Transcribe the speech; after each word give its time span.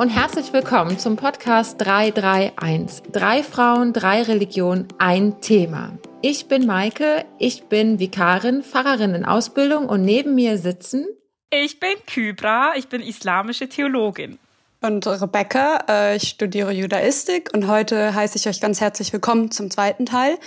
und 0.00 0.08
herzlich 0.08 0.54
willkommen 0.54 0.98
zum 0.98 1.16
Podcast 1.16 1.78
331. 1.78 3.12
Drei 3.12 3.42
Frauen, 3.42 3.92
drei 3.92 4.22
Religionen, 4.22 4.88
ein 4.96 5.42
Thema. 5.42 5.92
Ich 6.22 6.48
bin 6.48 6.64
Maike, 6.64 7.26
ich 7.38 7.64
bin 7.64 7.98
Vikarin, 7.98 8.62
Pfarrerin 8.62 9.14
in 9.14 9.26
Ausbildung 9.26 9.90
und 9.90 10.00
neben 10.00 10.34
mir 10.34 10.56
sitzen. 10.56 11.06
Ich 11.50 11.80
bin 11.80 11.90
Kybra, 12.06 12.76
ich 12.76 12.88
bin 12.88 13.02
islamische 13.02 13.68
Theologin. 13.68 14.38
Und 14.80 15.06
Rebecca, 15.06 15.84
äh, 15.86 16.16
ich 16.16 16.28
studiere 16.30 16.72
Judaistik 16.72 17.50
und 17.52 17.66
heute 17.66 18.14
heiße 18.14 18.38
ich 18.38 18.48
euch 18.48 18.62
ganz 18.62 18.80
herzlich 18.80 19.12
willkommen 19.12 19.50
zum 19.50 19.70
zweiten 19.70 20.06
Teil 20.06 20.38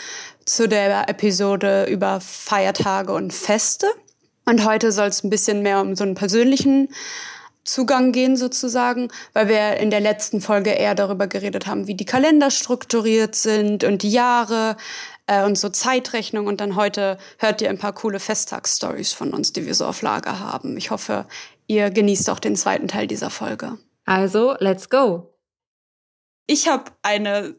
zu 0.45 0.67
der 0.67 1.09
Episode 1.09 1.85
über 1.91 2.21
Feiertage 2.21 3.13
und 3.13 3.31
Feste. 3.31 3.85
Und 4.45 4.65
heute 4.65 4.91
soll 4.91 5.09
es 5.09 5.23
ein 5.23 5.29
bisschen 5.29 5.61
mehr 5.61 5.79
um 5.79 5.95
so 5.95 6.03
einen 6.03 6.15
persönlichen 6.15 6.89
Zugang 7.63 8.11
gehen 8.11 8.35
sozusagen, 8.35 9.09
weil 9.33 9.47
wir 9.47 9.77
in 9.77 9.89
der 9.89 10.01
letzten 10.01 10.41
Folge 10.41 10.71
eher 10.71 10.95
darüber 10.95 11.27
geredet 11.27 11.65
haben, 11.65 11.87
wie 11.87 11.95
die 11.95 12.05
Kalender 12.05 12.51
strukturiert 12.51 13.35
sind 13.35 13.83
und 13.83 14.03
die 14.03 14.11
Jahre 14.11 14.75
äh, 15.27 15.45
und 15.45 15.57
so 15.57 15.69
Zeitrechnung. 15.69 16.47
Und 16.47 16.59
dann 16.59 16.75
heute 16.75 17.17
hört 17.37 17.61
ihr 17.61 17.69
ein 17.69 17.77
paar 17.77 17.93
coole 17.93 18.19
Festtagsstories 18.19 19.13
von 19.13 19.33
uns, 19.33 19.53
die 19.53 19.65
wir 19.65 19.75
so 19.75 19.85
auf 19.85 20.01
Lager 20.01 20.39
haben. 20.39 20.75
Ich 20.77 20.91
hoffe, 20.91 21.25
ihr 21.67 21.89
genießt 21.89 22.29
auch 22.29 22.39
den 22.39 22.55
zweiten 22.55 22.87
Teil 22.87 23.07
dieser 23.07 23.29
Folge. 23.29 23.77
Also, 24.05 24.55
let's 24.59 24.89
go. 24.89 25.33
Ich 26.45 26.67
habe 26.67 26.91
eine 27.01 27.55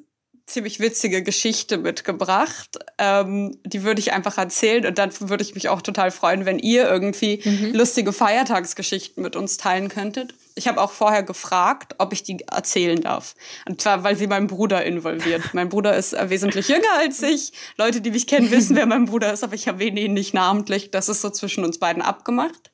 ziemlich 0.47 0.79
witzige 0.79 1.23
Geschichte 1.23 1.79
mitgebracht. 1.79 2.79
Ähm, 2.99 3.57
die 3.65 3.83
würde 3.83 4.01
ich 4.01 4.13
einfach 4.13 4.37
erzählen 4.37 4.85
und 4.87 4.99
dann 4.99 5.11
würde 5.21 5.43
ich 5.43 5.55
mich 5.55 5.69
auch 5.69 5.81
total 5.81 6.11
freuen, 6.11 6.45
wenn 6.45 6.59
ihr 6.59 6.89
irgendwie 6.89 7.41
mhm. 7.45 7.75
lustige 7.75 8.13
Feiertagsgeschichten 8.13 9.23
mit 9.23 9.37
uns 9.37 9.57
teilen 9.57 9.89
könntet. 9.89 10.35
Ich 10.55 10.69
habe 10.69 10.81
auch 10.81 10.93
vorher 10.93 11.23
gefragt, 11.23 11.95
ob 11.99 12.13
ich 12.13 12.23
die 12.23 12.41
erzählen 12.51 13.01
darf. 13.01 13.35
Und 13.67 13.81
zwar, 13.81 14.05
weil 14.05 14.17
sie 14.17 14.27
meinen 14.27 14.47
Bruder 14.47 14.85
involviert. 14.85 15.43
mein 15.55 15.71
Bruder 15.71 15.97
ist 15.97 16.13
äh, 16.13 16.29
wesentlich 16.29 16.69
jünger 16.69 16.99
als 16.99 17.23
ich. 17.23 17.53
Leute, 17.77 18.01
die 18.01 18.11
mich 18.11 18.27
kennen, 18.27 18.51
wissen, 18.51 18.77
wer 18.77 18.87
mein 18.87 19.07
Bruder 19.07 19.33
ist, 19.33 19.45
aber 19.45 19.55
ich 19.55 19.67
erwähne 19.67 20.01
ihn 20.01 20.13
nicht 20.13 20.35
namentlich. 20.35 20.91
Das 20.91 21.09
ist 21.09 21.23
so 21.23 21.31
zwischen 21.31 21.65
uns 21.65 21.79
beiden 21.79 22.03
abgemacht. 22.03 22.71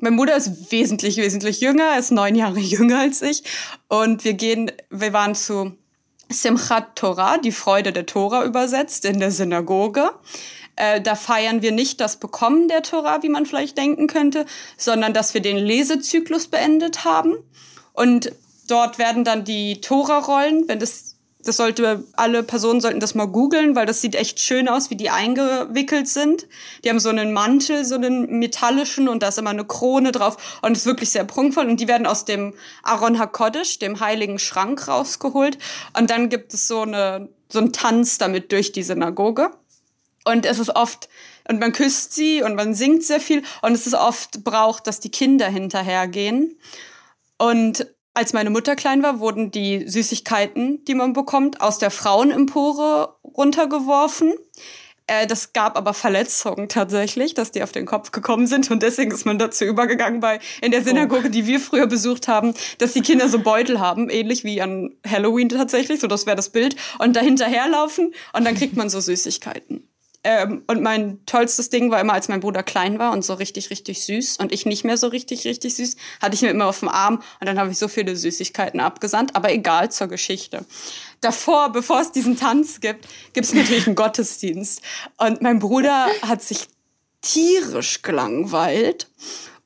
Mein 0.00 0.16
Bruder 0.16 0.36
ist 0.36 0.72
wesentlich, 0.72 1.18
wesentlich 1.18 1.60
jünger, 1.60 1.92
er 1.92 1.98
ist 1.98 2.10
neun 2.10 2.34
Jahre 2.34 2.60
jünger 2.60 3.00
als 3.00 3.20
ich. 3.22 3.44
Und 3.88 4.24
wir 4.24 4.34
gehen, 4.34 4.72
wir 4.90 5.12
waren 5.12 5.34
zu 5.34 5.76
Simchat 6.34 6.96
Torah, 6.96 7.38
die 7.38 7.52
Freude 7.52 7.92
der 7.92 8.06
Tora 8.06 8.44
übersetzt, 8.44 9.04
in 9.04 9.20
der 9.20 9.30
Synagoge. 9.30 10.10
Äh, 10.76 11.00
da 11.00 11.14
feiern 11.14 11.62
wir 11.62 11.72
nicht 11.72 12.00
das 12.00 12.16
Bekommen 12.16 12.68
der 12.68 12.82
Tora, 12.82 13.22
wie 13.22 13.28
man 13.28 13.46
vielleicht 13.46 13.78
denken 13.78 14.06
könnte, 14.06 14.44
sondern 14.76 15.14
dass 15.14 15.34
wir 15.34 15.40
den 15.40 15.56
Lesezyklus 15.56 16.48
beendet 16.48 17.04
haben. 17.04 17.34
Und 17.92 18.32
dort 18.68 18.98
werden 18.98 19.24
dann 19.24 19.44
die 19.44 19.80
Tora-Rollen, 19.80 20.68
wenn 20.68 20.80
das 20.80 21.13
das 21.44 21.56
sollte, 21.56 22.04
alle 22.14 22.42
Personen 22.42 22.80
sollten 22.80 23.00
das 23.00 23.14
mal 23.14 23.26
googeln, 23.26 23.76
weil 23.76 23.86
das 23.86 24.00
sieht 24.00 24.14
echt 24.14 24.40
schön 24.40 24.68
aus, 24.68 24.90
wie 24.90 24.96
die 24.96 25.10
eingewickelt 25.10 26.08
sind. 26.08 26.46
Die 26.82 26.90
haben 26.90 26.98
so 27.00 27.08
einen 27.08 27.32
Mantel, 27.32 27.84
so 27.84 27.94
einen 27.94 28.38
metallischen 28.38 29.08
und 29.08 29.22
da 29.22 29.28
ist 29.28 29.38
immer 29.38 29.50
eine 29.50 29.64
Krone 29.64 30.12
drauf 30.12 30.58
und 30.62 30.76
ist 30.76 30.86
wirklich 30.86 31.10
sehr 31.10 31.24
prunkvoll 31.24 31.68
und 31.68 31.78
die 31.78 31.88
werden 31.88 32.06
aus 32.06 32.24
dem 32.24 32.54
Aaron 32.82 33.18
HaKodesh, 33.18 33.78
dem 33.78 34.00
heiligen 34.00 34.38
Schrank 34.38 34.88
rausgeholt 34.88 35.58
und 35.98 36.10
dann 36.10 36.28
gibt 36.28 36.54
es 36.54 36.66
so 36.66 36.82
eine, 36.82 37.28
so 37.48 37.58
einen 37.58 37.72
Tanz 37.72 38.18
damit 38.18 38.52
durch 38.52 38.72
die 38.72 38.82
Synagoge. 38.82 39.50
Und 40.26 40.46
es 40.46 40.58
ist 40.58 40.74
oft, 40.74 41.10
und 41.46 41.60
man 41.60 41.72
küsst 41.72 42.14
sie 42.14 42.42
und 42.42 42.54
man 42.54 42.74
singt 42.74 43.04
sehr 43.04 43.20
viel 43.20 43.42
und 43.60 43.72
es 43.72 43.86
ist 43.86 43.94
oft 43.94 44.42
braucht, 44.42 44.86
dass 44.86 45.00
die 45.00 45.10
Kinder 45.10 45.46
hinterhergehen. 45.48 46.58
Und 47.36 47.86
als 48.14 48.32
meine 48.32 48.50
Mutter 48.50 48.76
klein 48.76 49.02
war, 49.02 49.18
wurden 49.18 49.50
die 49.50 49.88
Süßigkeiten, 49.88 50.84
die 50.84 50.94
man 50.94 51.12
bekommt, 51.12 51.60
aus 51.60 51.78
der 51.78 51.90
Frauenempore 51.90 53.16
runtergeworfen. 53.24 54.34
Äh, 55.06 55.26
das 55.26 55.52
gab 55.52 55.76
aber 55.76 55.94
Verletzungen 55.94 56.68
tatsächlich, 56.68 57.34
dass 57.34 57.50
die 57.50 57.62
auf 57.62 57.72
den 57.72 57.86
Kopf 57.86 58.12
gekommen 58.12 58.46
sind. 58.46 58.70
Und 58.70 58.82
deswegen 58.82 59.10
ist 59.10 59.26
man 59.26 59.38
dazu 59.38 59.64
übergegangen, 59.64 60.20
bei 60.20 60.38
in 60.62 60.70
der 60.70 60.82
Synagoge, 60.82 61.28
die 61.28 61.46
wir 61.46 61.60
früher 61.60 61.86
besucht 61.86 62.28
haben, 62.28 62.54
dass 62.78 62.92
die 62.92 63.02
Kinder 63.02 63.28
so 63.28 63.40
Beutel 63.40 63.80
haben, 63.80 64.08
ähnlich 64.08 64.44
wie 64.44 64.62
an 64.62 64.94
Halloween 65.06 65.48
tatsächlich. 65.48 66.00
So, 66.00 66.06
das 66.06 66.26
wäre 66.26 66.36
das 66.36 66.50
Bild. 66.50 66.76
Und 66.98 67.16
dahinterherlaufen 67.16 68.14
und 68.32 68.44
dann 68.44 68.54
kriegt 68.54 68.76
man 68.76 68.88
so 68.88 69.00
Süßigkeiten. 69.00 69.88
Ähm, 70.24 70.62
und 70.66 70.82
mein 70.82 71.24
tollstes 71.26 71.68
Ding 71.68 71.90
war 71.90 72.00
immer, 72.00 72.14
als 72.14 72.28
mein 72.28 72.40
Bruder 72.40 72.62
klein 72.62 72.98
war 72.98 73.12
und 73.12 73.22
so 73.24 73.34
richtig, 73.34 73.68
richtig 73.68 74.02
süß 74.04 74.38
und 74.38 74.52
ich 74.52 74.64
nicht 74.64 74.82
mehr 74.82 74.96
so 74.96 75.08
richtig, 75.08 75.44
richtig 75.44 75.74
süß, 75.76 75.96
hatte 76.22 76.34
ich 76.34 76.42
ihn 76.42 76.48
immer 76.48 76.66
auf 76.66 76.80
dem 76.80 76.88
Arm 76.88 77.22
und 77.40 77.46
dann 77.46 77.58
habe 77.58 77.70
ich 77.70 77.78
so 77.78 77.88
viele 77.88 78.16
Süßigkeiten 78.16 78.80
abgesandt, 78.80 79.36
aber 79.36 79.52
egal 79.52 79.92
zur 79.92 80.08
Geschichte. 80.08 80.64
Davor, 81.20 81.70
bevor 81.72 82.00
es 82.00 82.10
diesen 82.10 82.38
Tanz 82.38 82.80
gibt, 82.80 83.06
gibt 83.34 83.46
es 83.46 83.54
natürlich 83.54 83.86
einen 83.86 83.96
Gottesdienst. 83.96 84.82
Und 85.18 85.42
mein 85.42 85.58
Bruder 85.58 86.06
hat 86.22 86.42
sich 86.42 86.68
tierisch 87.20 88.02
gelangweilt. 88.02 89.08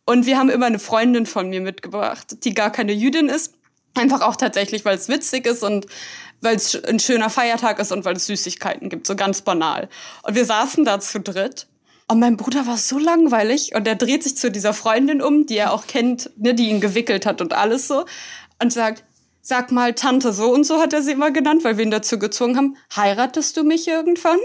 Und 0.04 0.26
wir 0.26 0.38
haben 0.38 0.50
immer 0.50 0.66
eine 0.66 0.78
Freundin 0.78 1.26
von 1.26 1.50
mir 1.50 1.60
mitgebracht, 1.60 2.44
die 2.44 2.54
gar 2.54 2.70
keine 2.70 2.92
Jüdin 2.92 3.28
ist. 3.28 3.54
Einfach 3.94 4.22
auch 4.22 4.36
tatsächlich, 4.36 4.84
weil 4.84 4.96
es 4.96 5.08
witzig 5.08 5.46
ist 5.46 5.62
und 5.62 5.86
weil 6.40 6.56
es 6.56 6.82
ein 6.84 6.98
schöner 6.98 7.30
Feiertag 7.30 7.78
ist 7.78 7.92
und 7.92 8.04
weil 8.04 8.16
es 8.16 8.26
Süßigkeiten 8.26 8.88
gibt, 8.88 9.06
so 9.06 9.16
ganz 9.16 9.42
banal. 9.42 9.88
Und 10.22 10.34
wir 10.34 10.44
saßen 10.44 10.84
da 10.84 11.00
zu 11.00 11.20
dritt 11.20 11.66
und 12.08 12.20
mein 12.20 12.36
Bruder 12.36 12.66
war 12.66 12.76
so 12.76 12.98
langweilig 12.98 13.74
und 13.74 13.86
er 13.86 13.96
dreht 13.96 14.22
sich 14.22 14.36
zu 14.36 14.50
dieser 14.50 14.72
Freundin 14.72 15.20
um, 15.20 15.46
die 15.46 15.58
er 15.58 15.72
auch 15.72 15.86
kennt, 15.86 16.30
ne, 16.36 16.54
die 16.54 16.68
ihn 16.70 16.80
gewickelt 16.80 17.26
hat 17.26 17.40
und 17.40 17.52
alles 17.52 17.88
so 17.88 18.04
und 18.62 18.72
sagt, 18.72 19.04
sag 19.42 19.72
mal, 19.72 19.94
Tante 19.94 20.32
so 20.32 20.52
und 20.52 20.64
so 20.64 20.80
hat 20.80 20.92
er 20.92 21.02
sie 21.02 21.12
immer 21.12 21.30
genannt, 21.30 21.64
weil 21.64 21.76
wir 21.76 21.84
ihn 21.84 21.90
dazu 21.90 22.18
gezwungen 22.18 22.56
haben, 22.56 22.76
heiratest 22.94 23.56
du 23.56 23.64
mich 23.64 23.88
irgendwann? 23.88 24.38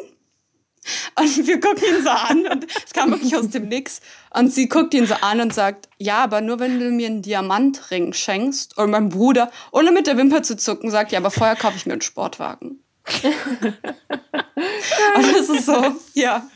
Und 1.20 1.48
wir 1.48 1.60
gucken 1.60 1.84
ihn 1.84 2.04
so 2.04 2.10
an 2.10 2.48
und 2.48 2.68
es 2.86 2.94
kam 2.94 3.12
wirklich 3.12 3.36
aus 3.36 3.50
dem 3.50 3.68
Nix. 3.68 4.02
Und 4.32 4.54
sie 4.54 4.68
guckt 4.68 4.94
ihn 4.94 5.06
so 5.06 5.16
an 5.16 5.42
und 5.42 5.54
sagt, 5.54 5.90
ja, 5.98 6.24
aber 6.24 6.42
nur 6.42 6.60
wenn 6.60 6.80
du 6.80 6.92
mir 6.92 7.08
einen 7.08 7.22
Diamantring 7.22 8.14
schenkst. 8.14 8.78
Und 8.78 8.92
mein 8.92 9.10
Bruder, 9.10 9.52
ohne 9.72 9.92
mit 9.92 10.08
der 10.08 10.18
Wimper 10.18 10.44
zu 10.44 10.58
zucken, 10.58 10.92
sagt, 10.92 11.12
ja, 11.12 11.20
aber 11.20 11.32
vorher 11.32 11.56
kaufe 11.56 11.78
ich 11.78 11.86
mir 11.86 11.94
einen 11.94 12.02
Sportwagen. 12.02 12.80
und 13.24 13.36
das 15.36 15.50
ist 15.50 15.66
so, 15.66 15.94
ja, 16.14 16.48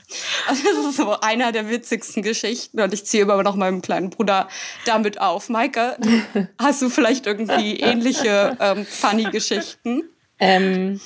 das 0.48 0.60
ist 0.60 0.96
so 0.96 1.20
einer 1.20 1.52
der 1.52 1.70
witzigsten 1.70 2.24
Geschichten 2.24 2.80
und 2.80 2.94
ich 2.94 3.06
ziehe 3.06 3.24
immer 3.24 3.44
noch 3.44 3.56
meinem 3.56 3.82
kleinen 3.82 4.12
Bruder 4.12 4.48
damit 4.86 5.20
auf. 5.20 5.50
Maike, 5.50 5.98
hast 6.58 6.82
du 6.82 6.90
vielleicht 6.90 7.28
irgendwie 7.28 7.82
ähnliche 7.82 8.56
ähm, 8.62 8.86
funny 8.86 9.26
Geschichten? 9.26 10.04
Ähm, 10.40 11.02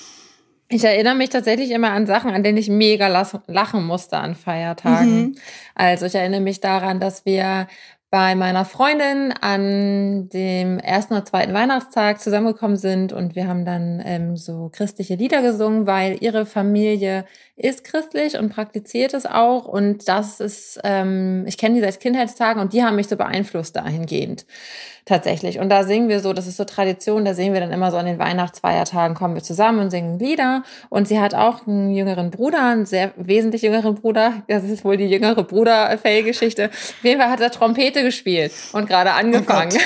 ich 0.72 0.84
erinnere 0.84 1.16
mich 1.16 1.30
tatsächlich 1.30 1.72
immer 1.72 1.92
an 1.92 2.08
Sachen, 2.08 2.32
an 2.32 2.44
denen 2.44 2.58
ich 2.58 2.70
mega 2.70 3.08
lachen 3.48 3.86
musste 3.86 4.18
an 4.18 4.36
Feiertagen. 4.36 5.22
Mhm. 5.22 5.36
Also 5.76 6.06
ich 6.06 6.16
erinnere 6.16 6.42
mich 6.42 6.62
daran, 6.62 7.00
dass 7.00 7.26
wir 7.26 7.68
bei 8.12 8.36
meiner 8.36 8.66
Freundin 8.66 9.34
an 9.40 10.28
dem 10.28 10.80
ersten 10.80 11.14
oder 11.14 11.24
zweiten 11.24 11.54
Weihnachtstag 11.54 12.20
zusammengekommen 12.20 12.76
sind 12.76 13.14
und 13.14 13.38
wir 13.38 13.48
haben 13.48 13.64
dann 13.64 14.04
ähm, 14.06 14.36
so 14.36 14.70
christliche 14.70 15.16
Lieder 15.16 15.42
gesungen, 15.42 15.88
weil 15.88 16.18
ihre 16.20 16.46
Familie 16.46 17.24
ist 17.56 17.86
christlich 17.86 18.38
und 18.38 18.50
praktiziert 18.50 19.14
es 19.14 19.26
auch 19.26 19.66
und 19.66 20.09
das 20.09 20.42
ist, 20.42 20.82
ähm, 20.84 21.46
ich 21.48 21.58
kenne 21.58 21.76
die 21.76 21.82
seit 21.82 22.02
Kindheitstagen 22.02 22.62
und 22.62 22.74
die 22.74 22.84
haben 22.84 22.98
mich 22.98 23.08
so 23.08 23.16
beeinflusst 23.16 23.78
dahingehend 23.78 24.46
tatsächlich. 25.06 25.59
Und 25.59 25.69
da 25.69 25.84
singen 25.84 26.09
wir 26.09 26.19
so, 26.19 26.34
das 26.34 26.47
ist 26.47 26.57
so 26.57 26.66
Tradition, 26.66 27.25
da 27.25 27.34
sehen 27.34 27.53
wir 27.53 27.59
dann 27.59 27.72
immer 27.72 27.91
so 27.91 27.97
an 27.97 28.06
den 28.06 28.19
Weihnachtsfeiertagen, 28.19 29.16
kommen 29.16 29.35
wir 29.35 29.44
zusammen 29.44 29.79
und 29.79 29.89
singen 29.89 30.19
Lieder. 30.19 30.63
Und 30.89 31.07
sie 31.07 31.19
hat 31.19 31.34
auch 31.34 31.67
einen 31.67 31.91
jüngeren 31.91 32.31
Bruder, 32.31 32.64
einen 32.64 32.85
sehr 32.85 33.11
wesentlich 33.16 33.61
jüngeren 33.61 33.96
Bruder. 33.96 34.43
Das 34.47 34.64
ist 34.64 34.85
wohl 34.85 34.97
die 34.97 35.08
jüngere 35.08 35.43
Bruder-Fell-Geschichte. 35.43 36.70
Auf 36.72 37.03
jeden 37.03 37.20
Fall 37.20 37.29
hat 37.29 37.41
er 37.41 37.52
Trompete 37.52 38.03
gespielt 38.03 38.52
und 38.73 38.87
gerade 38.87 39.14
angefangen. 39.14 39.78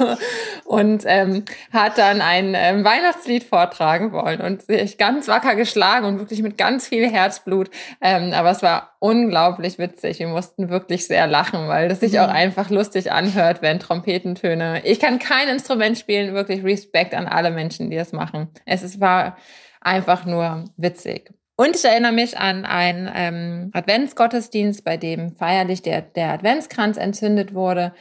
Oh 0.00 0.16
und 0.66 1.04
ähm, 1.06 1.44
hat 1.72 1.98
dann 1.98 2.20
ein 2.20 2.54
ähm, 2.56 2.84
Weihnachtslied 2.84 3.44
vortragen 3.44 4.12
wollen 4.12 4.40
und 4.40 4.62
sich 4.62 4.98
ganz 4.98 5.28
wacker 5.28 5.54
geschlagen 5.54 6.06
und 6.06 6.18
wirklich 6.18 6.42
mit 6.42 6.58
ganz 6.58 6.88
viel 6.88 7.08
Herzblut. 7.08 7.70
Ähm, 8.00 8.32
aber 8.32 8.50
es 8.50 8.62
war 8.62 8.96
unglaublich 8.98 9.78
witzig. 9.78 10.18
Wir 10.18 10.28
mussten 10.28 10.68
wirklich 10.68 11.06
sehr 11.06 11.26
lachen, 11.26 11.68
weil 11.68 11.88
das 11.88 12.00
sich 12.00 12.14
mhm. 12.14 12.18
auch 12.20 12.28
einfach 12.28 12.70
lustig 12.70 13.12
anhört, 13.12 13.62
wenn 13.62 13.78
Trompetentöne. 13.78 14.55
Ich 14.84 15.00
kann 15.00 15.18
kein 15.18 15.48
Instrument 15.48 15.98
spielen, 15.98 16.34
wirklich 16.34 16.64
Respekt 16.64 17.14
an 17.14 17.26
alle 17.26 17.50
Menschen, 17.50 17.90
die 17.90 17.96
das 17.96 18.12
machen. 18.12 18.48
Es 18.64 18.82
ist, 18.82 19.00
war 19.00 19.36
einfach 19.80 20.24
nur 20.24 20.64
witzig. 20.76 21.32
Und 21.56 21.74
ich 21.74 21.84
erinnere 21.84 22.12
mich 22.12 22.38
an 22.38 22.66
einen 22.66 23.10
ähm, 23.14 23.70
Adventsgottesdienst, 23.72 24.84
bei 24.84 24.98
dem 24.98 25.34
feierlich 25.36 25.80
der, 25.80 26.02
der 26.02 26.32
Adventskranz 26.32 26.98
entzündet 26.98 27.54
wurde. 27.54 27.94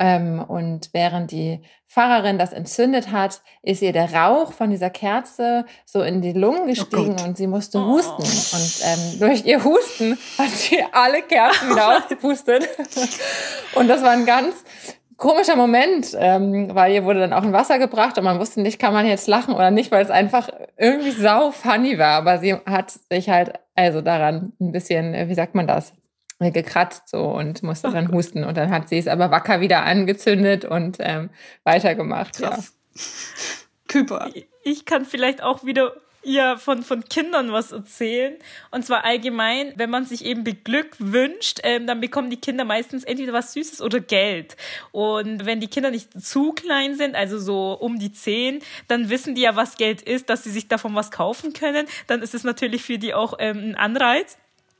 Ähm, 0.00 0.44
und 0.46 0.90
während 0.92 1.32
die 1.32 1.60
Pfarrerin 1.88 2.38
das 2.38 2.52
entzündet 2.52 3.10
hat, 3.10 3.40
ist 3.62 3.82
ihr 3.82 3.92
der 3.92 4.12
Rauch 4.12 4.52
von 4.52 4.70
dieser 4.70 4.90
Kerze 4.90 5.64
so 5.86 6.02
in 6.02 6.20
die 6.20 6.34
Lungen 6.34 6.62
oh 6.62 6.66
gestiegen 6.66 7.16
oh 7.18 7.24
und 7.24 7.36
sie 7.36 7.46
musste 7.46 7.84
husten. 7.84 8.22
Und 8.22 8.80
ähm, 8.84 9.18
durch 9.20 9.44
ihr 9.46 9.64
Husten 9.64 10.18
hat 10.36 10.50
sie 10.50 10.78
alle 10.92 11.22
Kerzen 11.22 11.70
wieder 11.70 11.96
ausgepustet. 11.96 12.68
und 13.74 13.88
das 13.88 14.02
war 14.02 14.10
ein 14.10 14.26
ganz 14.26 14.54
komischer 15.18 15.56
Moment, 15.56 16.16
ähm, 16.18 16.74
weil 16.74 16.92
ihr 16.94 17.04
wurde 17.04 17.20
dann 17.20 17.34
auch 17.34 17.42
ein 17.42 17.52
Wasser 17.52 17.78
gebracht 17.78 18.16
und 18.16 18.24
man 18.24 18.38
wusste 18.38 18.62
nicht, 18.62 18.78
kann 18.78 18.94
man 18.94 19.06
jetzt 19.06 19.26
lachen 19.26 19.52
oder 19.52 19.70
nicht, 19.70 19.90
weil 19.90 20.02
es 20.02 20.10
einfach 20.10 20.48
irgendwie 20.78 21.10
sau 21.10 21.50
funny 21.50 21.98
war. 21.98 22.16
Aber 22.16 22.38
sie 22.38 22.54
hat 22.54 22.92
sich 23.10 23.28
halt 23.28 23.52
also 23.74 24.00
daran 24.00 24.52
ein 24.60 24.72
bisschen, 24.72 25.14
äh, 25.14 25.28
wie 25.28 25.34
sagt 25.34 25.54
man 25.54 25.66
das, 25.66 25.92
gekratzt 26.40 27.08
so 27.08 27.24
und 27.24 27.64
musste 27.64 27.90
dann 27.90 28.12
husten 28.12 28.44
und 28.44 28.56
dann 28.56 28.70
hat 28.70 28.88
sie 28.88 28.98
es 28.98 29.08
aber 29.08 29.32
wacker 29.32 29.60
wieder 29.60 29.82
angezündet 29.82 30.64
und 30.64 30.98
ähm, 31.00 31.30
weitergemacht. 31.64 32.38
Krass. 32.38 32.76
Ja. 32.94 33.02
Küper. 33.88 34.30
Ich 34.62 34.84
kann 34.84 35.04
vielleicht 35.04 35.42
auch 35.42 35.64
wieder 35.64 35.94
ihr 36.22 36.58
von, 36.58 36.82
von 36.82 37.04
Kindern 37.04 37.52
was 37.52 37.72
erzählen. 37.72 38.36
Und 38.70 38.84
zwar 38.84 39.04
allgemein, 39.04 39.72
wenn 39.76 39.90
man 39.90 40.04
sich 40.04 40.24
eben 40.24 40.44
beglückwünscht, 40.44 41.60
ähm, 41.62 41.86
dann 41.86 42.00
bekommen 42.00 42.30
die 42.30 42.40
Kinder 42.40 42.64
meistens 42.64 43.04
entweder 43.04 43.32
was 43.32 43.52
Süßes 43.52 43.80
oder 43.80 44.00
Geld. 44.00 44.56
Und 44.92 45.46
wenn 45.46 45.60
die 45.60 45.68
Kinder 45.68 45.90
nicht 45.90 46.20
zu 46.20 46.52
klein 46.52 46.96
sind, 46.96 47.14
also 47.14 47.38
so 47.38 47.72
um 47.72 47.98
die 47.98 48.12
zehn, 48.12 48.60
dann 48.88 49.10
wissen 49.10 49.34
die 49.34 49.42
ja, 49.42 49.56
was 49.56 49.76
Geld 49.76 50.02
ist, 50.02 50.28
dass 50.28 50.44
sie 50.44 50.50
sich 50.50 50.68
davon 50.68 50.94
was 50.94 51.10
kaufen 51.10 51.52
können. 51.52 51.86
Dann 52.06 52.22
ist 52.22 52.34
es 52.34 52.44
natürlich 52.44 52.82
für 52.82 52.98
die 52.98 53.14
auch 53.14 53.34
ähm, 53.38 53.70
ein 53.70 53.74
Anreiz. 53.76 54.36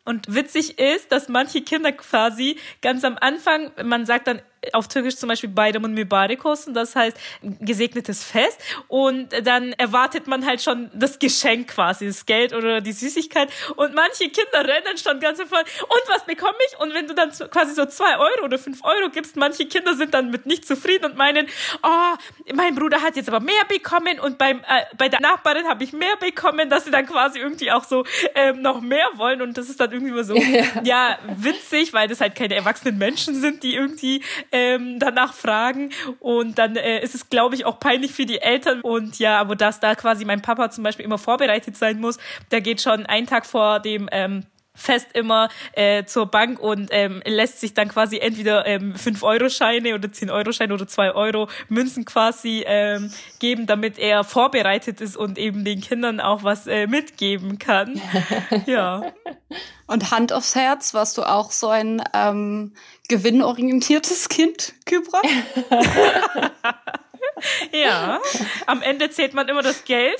Und 0.08 0.34
witzig 0.34 0.78
ist, 0.78 1.12
dass 1.12 1.28
manche 1.28 1.60
Kinder 1.60 1.92
quasi 1.92 2.56
ganz 2.80 3.04
am 3.04 3.18
Anfang, 3.20 3.70
man 3.84 4.06
sagt 4.06 4.26
dann 4.26 4.40
auf 4.72 4.88
Türkisch 4.88 5.16
zum 5.16 5.28
Beispiel 5.28 5.50
Bayramın 5.50 5.92
Mübarek 5.92 6.44
olsun, 6.44 6.74
das 6.74 6.96
heißt 6.96 7.16
gesegnetes 7.60 8.24
Fest. 8.24 8.60
Und 8.88 9.28
dann 9.46 9.72
erwartet 9.74 10.26
man 10.26 10.44
halt 10.44 10.62
schon 10.62 10.90
das 10.92 11.18
Geschenk 11.18 11.68
quasi, 11.68 12.06
das 12.06 12.26
Geld 12.26 12.52
oder 12.52 12.80
die 12.80 12.92
Süßigkeit. 12.92 13.50
Und 13.76 13.94
manche 13.94 14.28
Kinder 14.28 14.66
rennen 14.66 14.98
schon 14.98 15.20
ganz 15.20 15.38
voll. 15.42 15.60
Und 15.82 16.02
was 16.08 16.24
bekomme 16.24 16.58
ich? 16.68 16.78
Und 16.80 16.94
wenn 16.94 17.06
du 17.06 17.14
dann 17.14 17.30
quasi 17.30 17.74
so 17.74 17.86
zwei 17.86 18.18
Euro 18.18 18.44
oder 18.44 18.58
fünf 18.58 18.82
Euro 18.84 19.10
gibst, 19.10 19.36
manche 19.36 19.66
Kinder 19.66 19.94
sind 19.94 20.14
dann 20.14 20.30
mit 20.30 20.46
nicht 20.46 20.66
zufrieden 20.66 21.06
und 21.06 21.16
meinen, 21.16 21.46
oh, 21.82 22.52
mein 22.54 22.74
Bruder 22.74 23.02
hat 23.02 23.16
jetzt 23.16 23.28
aber 23.28 23.40
mehr 23.40 23.64
bekommen 23.68 24.18
und 24.20 24.38
beim, 24.38 24.60
äh, 24.60 24.84
bei 24.96 25.08
der 25.08 25.20
Nachbarin 25.20 25.66
habe 25.66 25.84
ich 25.84 25.92
mehr 25.92 26.16
bekommen, 26.16 26.68
dass 26.68 26.84
sie 26.84 26.90
dann 26.90 27.06
quasi 27.06 27.38
irgendwie 27.38 27.70
auch 27.70 27.84
so 27.84 28.04
ähm, 28.34 28.62
noch 28.62 28.80
mehr 28.80 29.06
wollen. 29.14 29.42
Und 29.42 29.56
das 29.56 29.68
ist 29.68 29.80
dann 29.80 29.92
irgendwie 29.92 30.22
so, 30.24 30.34
ja. 30.82 30.82
ja, 30.82 31.18
witzig, 31.36 31.92
weil 31.92 32.08
das 32.08 32.20
halt 32.20 32.34
keine 32.34 32.54
erwachsenen 32.54 32.98
Menschen 32.98 33.40
sind, 33.40 33.62
die 33.62 33.74
irgendwie 33.74 34.22
ähm, 34.52 34.98
danach 34.98 35.34
fragen. 35.34 35.90
Und 36.20 36.58
dann 36.58 36.76
äh, 36.76 37.00
ist 37.02 37.14
es, 37.14 37.30
glaube 37.30 37.54
ich, 37.54 37.64
auch 37.64 37.80
peinlich 37.80 38.12
für 38.12 38.26
die 38.26 38.40
Eltern. 38.40 38.80
Und 38.80 39.18
ja, 39.18 39.38
aber 39.38 39.56
dass 39.56 39.80
da 39.80 39.94
quasi 39.94 40.24
mein 40.24 40.42
Papa 40.42 40.70
zum 40.70 40.84
Beispiel 40.84 41.04
immer 41.04 41.18
vorbereitet 41.18 41.76
sein 41.76 42.00
muss, 42.00 42.18
der 42.50 42.60
geht 42.60 42.80
schon 42.80 43.06
einen 43.06 43.26
Tag 43.26 43.46
vor 43.46 43.80
dem 43.80 44.08
ähm, 44.12 44.44
fest 44.78 45.08
immer 45.12 45.48
äh, 45.72 46.04
zur 46.04 46.26
Bank 46.26 46.60
und 46.60 46.88
ähm, 46.92 47.20
lässt 47.26 47.60
sich 47.60 47.74
dann 47.74 47.88
quasi 47.88 48.18
entweder 48.18 48.66
ähm, 48.66 48.94
5-Euro-Scheine 48.94 49.94
oder 49.94 50.08
10-Euro-Scheine 50.08 50.72
oder 50.72 50.86
2 50.86 51.12
Euro 51.12 51.48
Münzen 51.68 52.04
quasi 52.04 52.64
ähm, 52.66 53.12
geben, 53.40 53.66
damit 53.66 53.98
er 53.98 54.24
vorbereitet 54.24 55.00
ist 55.00 55.16
und 55.16 55.38
eben 55.38 55.64
den 55.64 55.80
Kindern 55.80 56.20
auch 56.20 56.44
was 56.44 56.66
äh, 56.66 56.86
mitgeben 56.86 57.58
kann. 57.58 58.00
ja. 58.66 59.12
Und 59.86 60.10
Hand 60.10 60.32
aufs 60.32 60.54
Herz, 60.54 60.94
warst 60.94 61.18
du 61.18 61.22
auch 61.22 61.50
so 61.50 61.68
ein 61.68 62.02
ähm, 62.14 62.74
gewinnorientiertes 63.08 64.28
Kind, 64.28 64.74
Kybra? 64.84 65.22
Ja, 67.72 68.20
am 68.66 68.82
Ende 68.82 69.10
zählt 69.10 69.34
man 69.34 69.48
immer 69.48 69.62
das 69.62 69.84
Geld. 69.84 70.18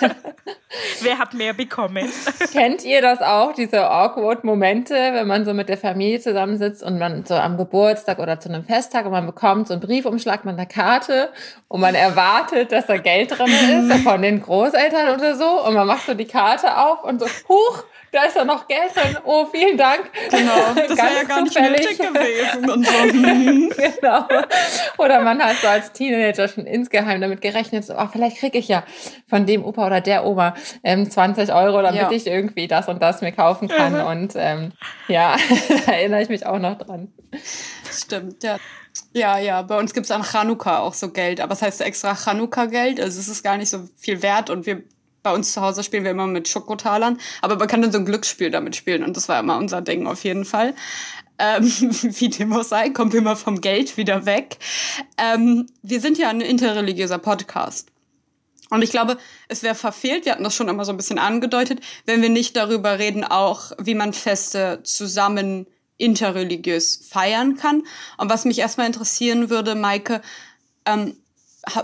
Wer 1.00 1.18
hat 1.18 1.34
mehr 1.34 1.54
bekommen? 1.54 2.10
Kennt 2.52 2.84
ihr 2.84 3.00
das 3.00 3.20
auch, 3.20 3.52
diese 3.52 3.88
awkward 3.88 4.44
Momente, 4.44 4.94
wenn 4.94 5.26
man 5.26 5.44
so 5.44 5.54
mit 5.54 5.68
der 5.68 5.78
Familie 5.78 6.20
zusammensitzt 6.20 6.82
und 6.82 6.98
man 6.98 7.24
so 7.24 7.34
am 7.34 7.56
Geburtstag 7.56 8.18
oder 8.18 8.40
zu 8.40 8.48
einem 8.48 8.64
Festtag 8.64 9.06
und 9.06 9.12
man 9.12 9.26
bekommt 9.26 9.68
so 9.68 9.74
einen 9.74 9.80
Briefumschlag 9.80 10.44
mit 10.44 10.54
einer 10.54 10.66
Karte 10.66 11.30
und 11.68 11.80
man 11.80 11.94
erwartet, 11.94 12.72
dass 12.72 12.86
da 12.86 12.96
Geld 12.98 13.38
drin 13.38 13.46
ist 13.90 14.02
von 14.02 14.22
den 14.22 14.40
Großeltern 14.42 15.14
oder 15.14 15.34
so 15.34 15.64
und 15.64 15.74
man 15.74 15.86
macht 15.86 16.06
so 16.06 16.14
die 16.14 16.26
Karte 16.26 16.76
auf 16.76 17.04
und 17.04 17.20
so, 17.20 17.26
huch, 17.48 17.84
da 18.16 18.24
ist 18.24 18.34
ja 18.34 18.44
noch 18.46 18.66
Geld 18.66 18.94
drin. 18.94 19.18
Oh, 19.24 19.44
vielen 19.44 19.76
Dank. 19.76 20.10
Genau, 20.30 20.72
das 20.74 20.96
wäre 20.96 21.16
ja 21.16 21.24
gar 21.24 21.44
zufällig. 21.44 21.86
nicht 21.86 22.00
nötig 22.00 22.14
gewesen. 22.14 22.70
Und 22.70 22.86
so. 22.86 23.82
genau. 24.00 24.26
Oder 24.96 25.20
man 25.20 25.42
hat 25.42 25.56
so 25.56 25.68
als 25.68 25.92
Teenager 25.92 26.48
schon 26.48 26.64
insgeheim 26.64 27.20
damit 27.20 27.42
gerechnet, 27.42 27.84
so, 27.84 27.94
oh, 27.94 28.06
vielleicht 28.10 28.38
kriege 28.38 28.56
ich 28.56 28.68
ja 28.68 28.84
von 29.28 29.44
dem 29.44 29.64
Opa 29.64 29.86
oder 29.86 30.00
der 30.00 30.24
Oma 30.24 30.54
ähm, 30.82 31.10
20 31.10 31.52
Euro, 31.52 31.82
damit 31.82 32.00
ja. 32.00 32.10
ich 32.10 32.26
irgendwie 32.26 32.66
das 32.68 32.88
und 32.88 33.02
das 33.02 33.20
mir 33.20 33.32
kaufen 33.32 33.68
kann. 33.68 33.92
Mhm. 33.92 34.06
Und 34.06 34.32
ähm, 34.36 34.72
ja, 35.08 35.36
da 35.86 35.92
erinnere 35.92 36.22
ich 36.22 36.30
mich 36.30 36.46
auch 36.46 36.58
noch 36.58 36.78
dran. 36.78 37.12
Stimmt, 37.90 38.42
ja. 38.42 38.56
Ja, 39.12 39.38
ja, 39.38 39.60
bei 39.60 39.78
uns 39.78 39.92
gibt 39.92 40.06
es 40.06 40.10
an 40.10 40.22
Chanukka 40.22 40.78
auch 40.78 40.94
so 40.94 41.10
Geld, 41.10 41.42
aber 41.42 41.52
es 41.52 41.60
heißt 41.60 41.82
extra 41.82 42.14
Chanukka-Geld, 42.14 42.98
also 42.98 43.20
es 43.20 43.28
ist 43.28 43.42
gar 43.42 43.58
nicht 43.58 43.68
so 43.68 43.86
viel 43.94 44.22
wert 44.22 44.48
und 44.48 44.64
wir 44.64 44.84
bei 45.26 45.34
uns 45.34 45.52
zu 45.52 45.60
Hause 45.60 45.82
spielen 45.82 46.04
wir 46.04 46.12
immer 46.12 46.28
mit 46.28 46.46
Schokotalern, 46.46 47.18
aber 47.42 47.56
man 47.56 47.66
kann 47.66 47.82
dann 47.82 47.90
so 47.90 47.98
ein 47.98 48.04
Glücksspiel 48.04 48.48
damit 48.52 48.76
spielen 48.76 49.02
und 49.02 49.16
das 49.16 49.28
war 49.28 49.40
immer 49.40 49.58
unser 49.58 49.82
Ding 49.82 50.06
auf 50.06 50.22
jeden 50.22 50.44
Fall. 50.44 50.72
Ähm, 51.40 51.64
wie 52.02 52.28
dem 52.28 52.52
auch 52.52 52.62
sei, 52.62 52.90
kommen 52.90 53.12
wir 53.12 53.22
mal 53.22 53.34
vom 53.34 53.60
Geld 53.60 53.96
wieder 53.96 54.24
weg. 54.24 54.58
Ähm, 55.18 55.66
wir 55.82 56.00
sind 56.00 56.16
ja 56.16 56.28
ein 56.28 56.40
interreligiöser 56.40 57.18
Podcast. 57.18 57.88
Und 58.70 58.82
ich 58.82 58.90
glaube, 58.90 59.18
es 59.48 59.64
wäre 59.64 59.74
verfehlt, 59.74 60.26
wir 60.26 60.32
hatten 60.32 60.44
das 60.44 60.54
schon 60.54 60.68
immer 60.68 60.84
so 60.84 60.92
ein 60.92 60.96
bisschen 60.96 61.18
angedeutet, 61.18 61.80
wenn 62.04 62.22
wir 62.22 62.28
nicht 62.28 62.54
darüber 62.54 63.00
reden, 63.00 63.24
auch 63.24 63.72
wie 63.78 63.96
man 63.96 64.12
Feste 64.12 64.78
zusammen 64.84 65.66
interreligiös 65.98 67.08
feiern 67.10 67.56
kann. 67.56 67.82
Und 68.16 68.30
was 68.30 68.44
mich 68.44 68.60
erstmal 68.60 68.86
interessieren 68.86 69.50
würde, 69.50 69.74
Maike, 69.74 70.22
ähm, 70.84 71.16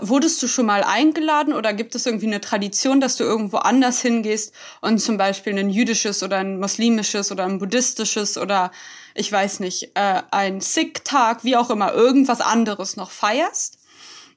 wurdest 0.01 0.41
du 0.41 0.47
schon 0.47 0.65
mal 0.65 0.83
eingeladen 0.83 1.53
oder 1.53 1.73
gibt 1.73 1.95
es 1.95 2.05
irgendwie 2.05 2.27
eine 2.27 2.41
Tradition, 2.41 3.01
dass 3.01 3.17
du 3.17 3.23
irgendwo 3.23 3.57
anders 3.57 4.01
hingehst 4.01 4.53
und 4.81 4.99
zum 4.99 5.17
Beispiel 5.17 5.57
ein 5.57 5.69
jüdisches 5.69 6.23
oder 6.23 6.37
ein 6.37 6.59
muslimisches 6.59 7.31
oder 7.31 7.45
ein 7.45 7.59
buddhistisches 7.59 8.37
oder 8.37 8.71
ich 9.15 9.31
weiß 9.31 9.59
nicht, 9.59 9.91
äh, 9.95 10.21
ein 10.31 10.61
Sikh-Tag, 10.61 11.43
wie 11.43 11.55
auch 11.55 11.69
immer, 11.69 11.93
irgendwas 11.93 12.41
anderes 12.41 12.95
noch 12.95 13.11
feierst? 13.11 13.77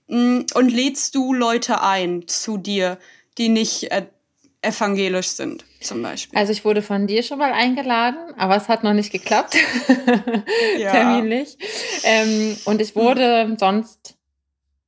Mm, 0.09 0.41
und 0.55 0.69
lädst 0.71 1.15
du 1.15 1.33
Leute 1.33 1.81
ein 1.81 2.29
zu 2.29 2.59
dir, 2.59 2.99
die 3.39 3.49
nicht 3.49 3.91
äh, 3.91 4.07
evangelisch 4.63 5.29
sind, 5.29 5.65
zum 5.81 6.03
Beispiel? 6.03 6.39
Also 6.39 6.53
ich 6.53 6.65
wurde 6.65 6.83
von 6.83 7.07
dir 7.07 7.23
schon 7.23 7.39
mal 7.39 7.53
eingeladen, 7.53 8.35
aber 8.37 8.57
es 8.57 8.69
hat 8.69 8.85
noch 8.85 8.93
nicht 8.93 9.13
geklappt, 9.13 9.57
ja. 10.79 10.91
terminlich. 10.91 11.57
Ähm, 12.03 12.57
und 12.65 12.81
ich 12.81 12.95
wurde 12.95 13.47
mhm. 13.47 13.59
sonst 13.59 14.16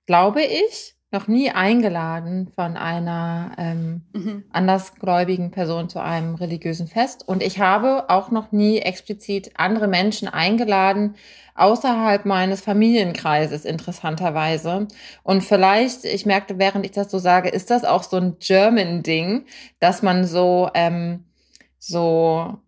glaube 0.08 0.42
ich, 0.42 0.94
noch 1.10 1.28
nie 1.28 1.50
eingeladen 1.50 2.50
von 2.54 2.78
einer 2.78 3.52
ähm, 3.58 4.06
mhm. 4.14 4.44
andersgläubigen 4.50 5.50
Person 5.50 5.90
zu 5.90 6.00
einem 6.00 6.34
religiösen 6.34 6.86
Fest. 6.86 7.28
Und 7.28 7.42
ich 7.42 7.60
habe 7.60 8.08
auch 8.08 8.30
noch 8.30 8.50
nie 8.50 8.78
explizit 8.78 9.52
andere 9.56 9.86
Menschen 9.86 10.26
eingeladen, 10.26 11.14
außerhalb 11.54 12.24
meines 12.24 12.62
Familienkreises, 12.62 13.66
interessanterweise. 13.66 14.88
Und 15.24 15.44
vielleicht, 15.44 16.06
ich 16.06 16.24
merkte, 16.24 16.58
während 16.58 16.86
ich 16.86 16.92
das 16.92 17.10
so 17.10 17.18
sage, 17.18 17.50
ist 17.50 17.70
das 17.70 17.84
auch 17.84 18.02
so 18.02 18.16
ein 18.16 18.38
German-Ding, 18.38 19.44
dass 19.78 20.02
man 20.02 20.24
so, 20.24 20.70
ähm, 20.72 21.24
so 21.78 22.60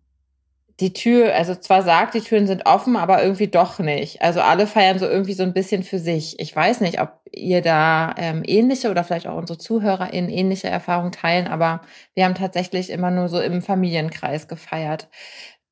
die 0.81 0.93
Tür, 0.93 1.33
also 1.35 1.55
zwar 1.55 1.83
sagt, 1.83 2.15
die 2.15 2.21
Türen 2.21 2.47
sind 2.47 2.65
offen, 2.65 2.97
aber 2.97 3.23
irgendwie 3.23 3.47
doch 3.47 3.79
nicht. 3.79 4.21
Also 4.21 4.41
alle 4.41 4.67
feiern 4.67 4.99
so 4.99 5.07
irgendwie 5.07 5.33
so 5.33 5.43
ein 5.43 5.53
bisschen 5.53 5.83
für 5.83 5.99
sich. 5.99 6.39
Ich 6.39 6.55
weiß 6.55 6.81
nicht, 6.81 6.99
ob 6.99 7.19
ihr 7.31 7.61
da 7.61 8.13
ähm, 8.17 8.43
ähnliche 8.45 8.89
oder 8.91 9.03
vielleicht 9.03 9.27
auch 9.27 9.37
unsere 9.37 9.59
ZuhörerInnen 9.59 10.29
ähnliche 10.29 10.67
Erfahrungen 10.67 11.11
teilen, 11.13 11.47
aber 11.47 11.81
wir 12.15 12.25
haben 12.25 12.35
tatsächlich 12.35 12.89
immer 12.89 13.11
nur 13.11 13.29
so 13.29 13.39
im 13.39 13.61
Familienkreis 13.61 14.47
gefeiert. 14.47 15.07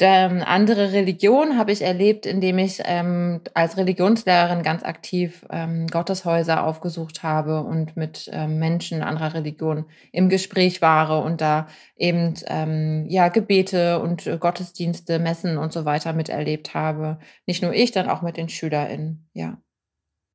Ähm, 0.02 0.42
andere 0.46 0.94
Religion 0.94 1.58
habe 1.58 1.74
ich 1.74 1.82
erlebt, 1.82 2.26
indem 2.26 2.58
ich 2.58 2.82
ähm, 2.86 3.42
als 3.54 3.76
Religionslehrerin 3.76 4.64
ganz 4.64 4.84
aktiv 4.84 5.46
ähm, 5.50 5.88
Gotteshäuser 5.88 6.64
aufgesucht 6.64 7.22
habe 7.22 7.64
und 7.64 7.98
mit 7.98 8.30
ähm, 8.32 8.60
Menschen 8.60 9.02
anderer 9.02 9.34
Religion 9.34 9.86
im 10.14 10.30
Gespräch 10.30 10.82
war 10.82 11.24
und 11.26 11.42
da 11.42 11.68
eben 11.98 12.34
ähm, 12.48 13.08
ja 13.10 13.28
Gebete 13.28 14.00
und 14.00 14.26
äh, 14.26 14.38
Gottesdienste, 14.38 15.20
Messen 15.20 15.58
und 15.58 15.74
so 15.74 15.84
weiter 15.84 16.14
miterlebt 16.14 16.74
habe. 16.74 17.20
Nicht 17.46 17.62
nur 17.62 17.74
ich, 17.74 17.92
dann 17.92 18.10
auch 18.10 18.22
mit 18.22 18.38
den 18.38 18.48
SchülerInnen, 18.48 19.30
ja. 19.34 19.58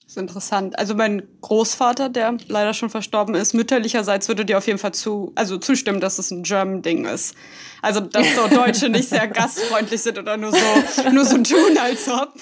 Das 0.04 0.12
ist 0.12 0.16
interessant. 0.18 0.78
Also 0.78 0.94
mein 0.94 1.22
Großvater, 1.40 2.10
der 2.10 2.36
leider 2.48 2.74
schon 2.74 2.90
verstorben 2.90 3.34
ist, 3.34 3.54
mütterlicherseits 3.54 4.28
würde 4.28 4.44
dir 4.44 4.58
auf 4.58 4.66
jeden 4.66 4.78
Fall 4.78 4.92
zu, 4.92 5.32
also 5.34 5.56
zustimmen, 5.56 5.98
dass 6.00 6.18
es 6.18 6.30
ein 6.30 6.42
German-Ding 6.42 7.06
ist. 7.06 7.34
Also 7.80 8.00
dass 8.00 8.26
so 8.34 8.46
Deutsche 8.48 8.90
nicht 8.90 9.08
sehr 9.08 9.26
gastfreundlich 9.28 10.02
sind 10.02 10.18
oder 10.18 10.36
nur 10.36 10.52
so, 10.52 11.10
nur 11.10 11.24
so 11.24 11.38
tun, 11.38 11.78
als 11.80 12.06
ob. 12.08 12.34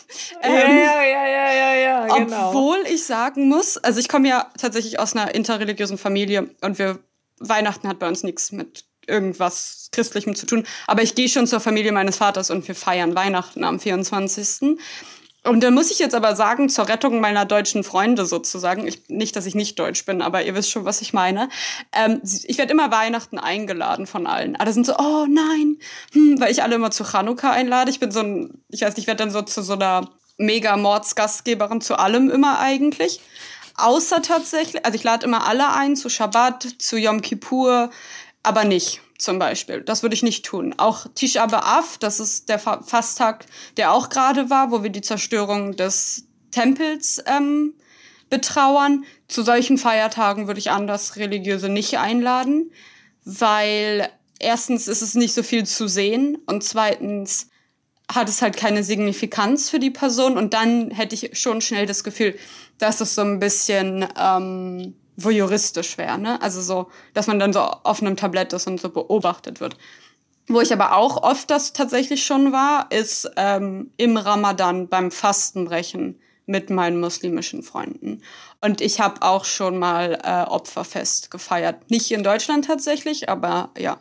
Ähm, 0.42 0.54
ja, 0.54 1.02
ja, 1.04 1.26
ja, 1.26 1.52
ja, 1.52 1.74
ja, 1.74 2.06
genau. 2.16 2.48
Obwohl 2.48 2.78
ich 2.88 3.04
sagen 3.04 3.48
muss, 3.48 3.78
also 3.78 4.00
ich 4.00 4.08
komme 4.08 4.28
ja 4.28 4.50
tatsächlich 4.58 4.98
aus 4.98 5.14
einer 5.14 5.32
interreligiösen 5.32 5.98
Familie 5.98 6.50
und 6.62 6.80
wir 6.80 6.98
Weihnachten 7.38 7.86
hat 7.86 8.00
bei 8.00 8.08
uns 8.08 8.24
nichts 8.24 8.50
mit 8.50 8.86
irgendwas 9.06 9.88
Christlichem 9.92 10.34
zu 10.34 10.46
tun. 10.46 10.64
Aber 10.88 11.02
ich 11.02 11.14
gehe 11.14 11.28
schon 11.28 11.46
zur 11.46 11.60
Familie 11.60 11.92
meines 11.92 12.16
Vaters 12.16 12.50
und 12.50 12.66
wir 12.66 12.74
feiern 12.74 13.14
Weihnachten 13.14 13.62
am 13.64 13.78
24. 13.78 14.78
Und 15.44 15.60
da 15.64 15.72
muss 15.72 15.90
ich 15.90 15.98
jetzt 15.98 16.14
aber 16.14 16.36
sagen, 16.36 16.68
zur 16.68 16.88
Rettung 16.88 17.20
meiner 17.20 17.44
deutschen 17.44 17.82
Freunde 17.82 18.26
sozusagen, 18.26 18.86
ich, 18.86 19.08
nicht, 19.08 19.34
dass 19.34 19.44
ich 19.44 19.56
nicht 19.56 19.76
deutsch 19.76 20.04
bin, 20.04 20.22
aber 20.22 20.44
ihr 20.44 20.54
wisst 20.54 20.70
schon, 20.70 20.84
was 20.84 21.00
ich 21.00 21.12
meine. 21.12 21.48
Ähm, 21.92 22.20
ich 22.22 22.58
werde 22.58 22.72
immer 22.72 22.92
Weihnachten 22.92 23.40
eingeladen 23.40 24.06
von 24.06 24.28
allen. 24.28 24.54
Alle 24.54 24.72
sind 24.72 24.86
so, 24.86 24.96
oh 24.96 25.26
nein, 25.28 25.78
hm, 26.12 26.40
weil 26.40 26.52
ich 26.52 26.62
alle 26.62 26.76
immer 26.76 26.92
zu 26.92 27.04
Chanukka 27.04 27.50
einlade. 27.50 27.90
Ich 27.90 27.98
bin 27.98 28.12
so 28.12 28.20
ein, 28.20 28.62
ich 28.68 28.82
weiß 28.82 28.90
nicht, 28.90 29.04
ich 29.04 29.06
werde 29.08 29.24
dann 29.24 29.32
so 29.32 29.42
zu 29.42 29.62
so 29.62 29.72
einer 29.72 30.10
Mega-Mords-Gastgeberin 30.36 31.80
zu 31.80 31.98
allem 31.98 32.30
immer 32.30 32.60
eigentlich. 32.60 33.20
Außer 33.76 34.22
tatsächlich, 34.22 34.84
also 34.86 34.94
ich 34.94 35.02
lade 35.02 35.26
immer 35.26 35.48
alle 35.48 35.72
ein 35.72 35.96
zu 35.96 36.08
Shabbat, 36.08 36.68
zu 36.78 36.96
Yom 36.96 37.20
Kippur, 37.20 37.90
aber 38.44 38.62
nicht 38.62 39.00
zum 39.22 39.38
Beispiel. 39.38 39.82
Das 39.82 40.02
würde 40.02 40.14
ich 40.14 40.22
nicht 40.22 40.44
tun. 40.44 40.74
Auch 40.76 41.06
Tisha 41.14 41.46
B'Av, 41.46 41.98
das 42.00 42.20
ist 42.20 42.48
der 42.48 42.58
Fasttag, 42.58 43.46
der 43.76 43.92
auch 43.92 44.08
gerade 44.08 44.50
war, 44.50 44.70
wo 44.70 44.82
wir 44.82 44.90
die 44.90 45.00
Zerstörung 45.00 45.76
des 45.76 46.26
Tempels 46.50 47.22
ähm, 47.26 47.74
betrauern. 48.28 49.04
Zu 49.28 49.42
solchen 49.42 49.78
Feiertagen 49.78 50.46
würde 50.46 50.60
ich 50.60 50.70
anders 50.70 51.16
Religiöse 51.16 51.68
nicht 51.68 51.98
einladen, 51.98 52.70
weil 53.24 54.08
erstens 54.38 54.88
ist 54.88 55.02
es 55.02 55.14
nicht 55.14 55.34
so 55.34 55.42
viel 55.42 55.64
zu 55.64 55.88
sehen 55.88 56.38
und 56.46 56.64
zweitens 56.64 57.48
hat 58.10 58.28
es 58.28 58.42
halt 58.42 58.56
keine 58.56 58.82
Signifikanz 58.82 59.70
für 59.70 59.78
die 59.78 59.90
Person 59.90 60.36
und 60.36 60.54
dann 60.54 60.90
hätte 60.90 61.14
ich 61.14 61.38
schon 61.38 61.60
schnell 61.60 61.86
das 61.86 62.04
Gefühl, 62.04 62.36
dass 62.78 63.00
es 63.00 63.14
so 63.14 63.22
ein 63.22 63.38
bisschen 63.38 64.06
ähm, 64.18 64.94
voyeuristisch 65.16 65.98
wäre, 65.98 66.18
ne? 66.18 66.40
Also 66.40 66.60
so, 66.60 66.90
dass 67.14 67.26
man 67.26 67.38
dann 67.38 67.52
so 67.52 67.60
auf 67.60 68.00
einem 68.00 68.16
Tablett 68.16 68.52
ist 68.52 68.66
und 68.66 68.80
so 68.80 68.88
beobachtet 68.88 69.60
wird. 69.60 69.76
Wo 70.48 70.60
ich 70.60 70.72
aber 70.72 70.96
auch 70.96 71.22
oft 71.22 71.50
das 71.50 71.72
tatsächlich 71.72 72.24
schon 72.24 72.52
war, 72.52 72.90
ist 72.90 73.30
ähm, 73.36 73.90
im 73.96 74.16
Ramadan 74.16 74.88
beim 74.88 75.10
Fastenbrechen 75.10 76.20
mit 76.46 76.70
meinen 76.70 77.00
muslimischen 77.00 77.62
Freunden. 77.62 78.22
Und 78.60 78.80
ich 78.80 79.00
habe 79.00 79.22
auch 79.22 79.44
schon 79.44 79.78
mal 79.78 80.18
äh, 80.24 80.50
Opferfest 80.50 81.30
gefeiert. 81.30 81.90
Nicht 81.90 82.10
in 82.10 82.24
Deutschland 82.24 82.64
tatsächlich, 82.64 83.28
aber 83.28 83.70
ja. 83.78 83.98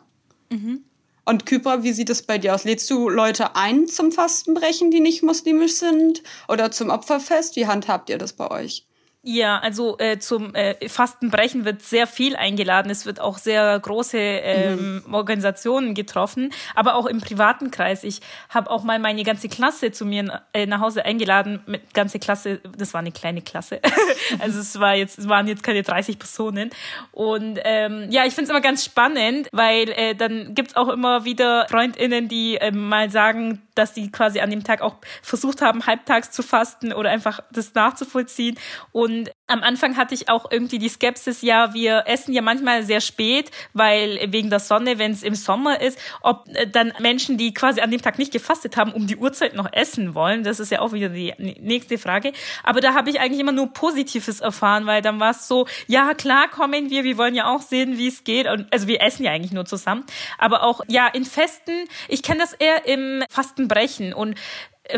Mhm. 0.50 0.84
Und 1.24 1.46
Kypra, 1.46 1.84
wie 1.84 1.92
sieht 1.92 2.10
es 2.10 2.22
bei 2.22 2.38
dir 2.38 2.54
aus? 2.54 2.64
Lädst 2.64 2.90
du 2.90 3.08
Leute 3.08 3.54
ein 3.54 3.86
zum 3.86 4.10
Fastenbrechen, 4.10 4.90
die 4.90 5.00
nicht 5.00 5.22
muslimisch 5.22 5.74
sind? 5.74 6.22
Oder 6.48 6.72
zum 6.72 6.90
Opferfest? 6.90 7.54
Wie 7.54 7.68
handhabt 7.68 8.10
ihr 8.10 8.18
das 8.18 8.32
bei 8.32 8.50
euch? 8.50 8.84
Ja, 9.24 9.60
also 9.60 9.98
äh, 9.98 10.18
zum 10.18 10.52
äh, 10.56 10.88
Fastenbrechen 10.88 11.64
wird 11.64 11.82
sehr 11.82 12.08
viel 12.08 12.34
eingeladen. 12.34 12.90
Es 12.90 13.06
wird 13.06 13.20
auch 13.20 13.38
sehr 13.38 13.78
große 13.78 14.18
ähm, 14.18 15.02
mhm. 15.06 15.14
Organisationen 15.14 15.94
getroffen, 15.94 16.52
aber 16.74 16.96
auch 16.96 17.06
im 17.06 17.20
privaten 17.20 17.70
Kreis. 17.70 18.02
Ich 18.02 18.20
habe 18.48 18.68
auch 18.68 18.82
mal 18.82 18.98
meine 18.98 19.22
ganze 19.22 19.48
Klasse 19.48 19.92
zu 19.92 20.04
mir 20.06 20.42
äh, 20.52 20.66
nach 20.66 20.80
Hause 20.80 21.04
eingeladen. 21.04 21.60
Mit 21.66 21.94
ganze 21.94 22.18
Klasse, 22.18 22.60
das 22.76 22.94
war 22.94 22.98
eine 22.98 23.12
kleine 23.12 23.42
Klasse. 23.42 23.80
also 24.40 24.58
es 24.58 24.80
war 24.80 24.96
jetzt, 24.96 25.20
es 25.20 25.28
waren 25.28 25.46
jetzt 25.46 25.62
keine 25.62 25.84
30 25.84 26.18
Personen. 26.18 26.70
Und 27.12 27.60
ähm, 27.62 28.08
ja, 28.10 28.24
ich 28.26 28.34
finde 28.34 28.46
es 28.46 28.50
immer 28.50 28.60
ganz 28.60 28.84
spannend, 28.84 29.48
weil 29.52 29.88
äh, 29.90 30.16
dann 30.16 30.52
gibt's 30.56 30.74
auch 30.74 30.88
immer 30.88 31.24
wieder 31.24 31.68
FreundInnen, 31.68 32.26
die 32.26 32.56
äh, 32.56 32.72
mal 32.72 33.08
sagen, 33.08 33.62
dass 33.74 33.92
die 33.92 34.10
quasi 34.10 34.40
an 34.40 34.50
dem 34.50 34.64
Tag 34.64 34.80
auch 34.80 34.96
versucht 35.22 35.62
haben, 35.62 35.86
halbtags 35.86 36.30
zu 36.30 36.42
fasten 36.42 36.92
oder 36.92 37.10
einfach 37.10 37.40
das 37.50 37.74
nachzuvollziehen. 37.74 38.58
Und 38.92 39.30
am 39.52 39.62
Anfang 39.62 39.96
hatte 39.96 40.14
ich 40.14 40.30
auch 40.30 40.50
irgendwie 40.50 40.78
die 40.78 40.88
Skepsis, 40.88 41.42
ja, 41.42 41.74
wir 41.74 42.04
essen 42.06 42.32
ja 42.32 42.40
manchmal 42.40 42.84
sehr 42.84 43.02
spät, 43.02 43.50
weil 43.74 44.18
wegen 44.28 44.48
der 44.48 44.60
Sonne, 44.60 44.98
wenn 44.98 45.12
es 45.12 45.22
im 45.22 45.34
Sommer 45.34 45.80
ist, 45.80 45.98
ob 46.22 46.48
äh, 46.54 46.66
dann 46.66 46.92
Menschen, 47.00 47.36
die 47.36 47.52
quasi 47.52 47.82
an 47.82 47.90
dem 47.90 48.00
Tag 48.00 48.18
nicht 48.18 48.32
gefastet 48.32 48.76
haben, 48.76 48.92
um 48.92 49.06
die 49.06 49.16
Uhrzeit 49.16 49.54
noch 49.54 49.70
essen 49.72 50.14
wollen, 50.14 50.42
das 50.42 50.58
ist 50.58 50.72
ja 50.72 50.80
auch 50.80 50.92
wieder 50.92 51.10
die 51.10 51.34
nächste 51.38 51.98
Frage. 51.98 52.32
Aber 52.64 52.80
da 52.80 52.94
habe 52.94 53.10
ich 53.10 53.20
eigentlich 53.20 53.40
immer 53.40 53.52
nur 53.52 53.72
Positives 53.72 54.40
erfahren, 54.40 54.86
weil 54.86 55.02
dann 55.02 55.20
war 55.20 55.32
es 55.32 55.46
so, 55.48 55.66
ja, 55.86 56.14
klar 56.14 56.48
kommen 56.48 56.88
wir, 56.88 57.04
wir 57.04 57.18
wollen 57.18 57.34
ja 57.34 57.46
auch 57.46 57.60
sehen, 57.60 57.98
wie 57.98 58.08
es 58.08 58.24
geht. 58.24 58.46
Und, 58.46 58.72
also 58.72 58.86
wir 58.86 59.02
essen 59.02 59.24
ja 59.24 59.32
eigentlich 59.32 59.52
nur 59.52 59.66
zusammen. 59.66 60.04
Aber 60.38 60.62
auch, 60.62 60.80
ja, 60.88 61.08
in 61.08 61.26
Festen, 61.26 61.84
ich 62.08 62.22
kenne 62.22 62.40
das 62.40 62.54
eher 62.54 62.86
im 62.86 63.22
Fastenbrechen 63.28 64.14
und 64.14 64.38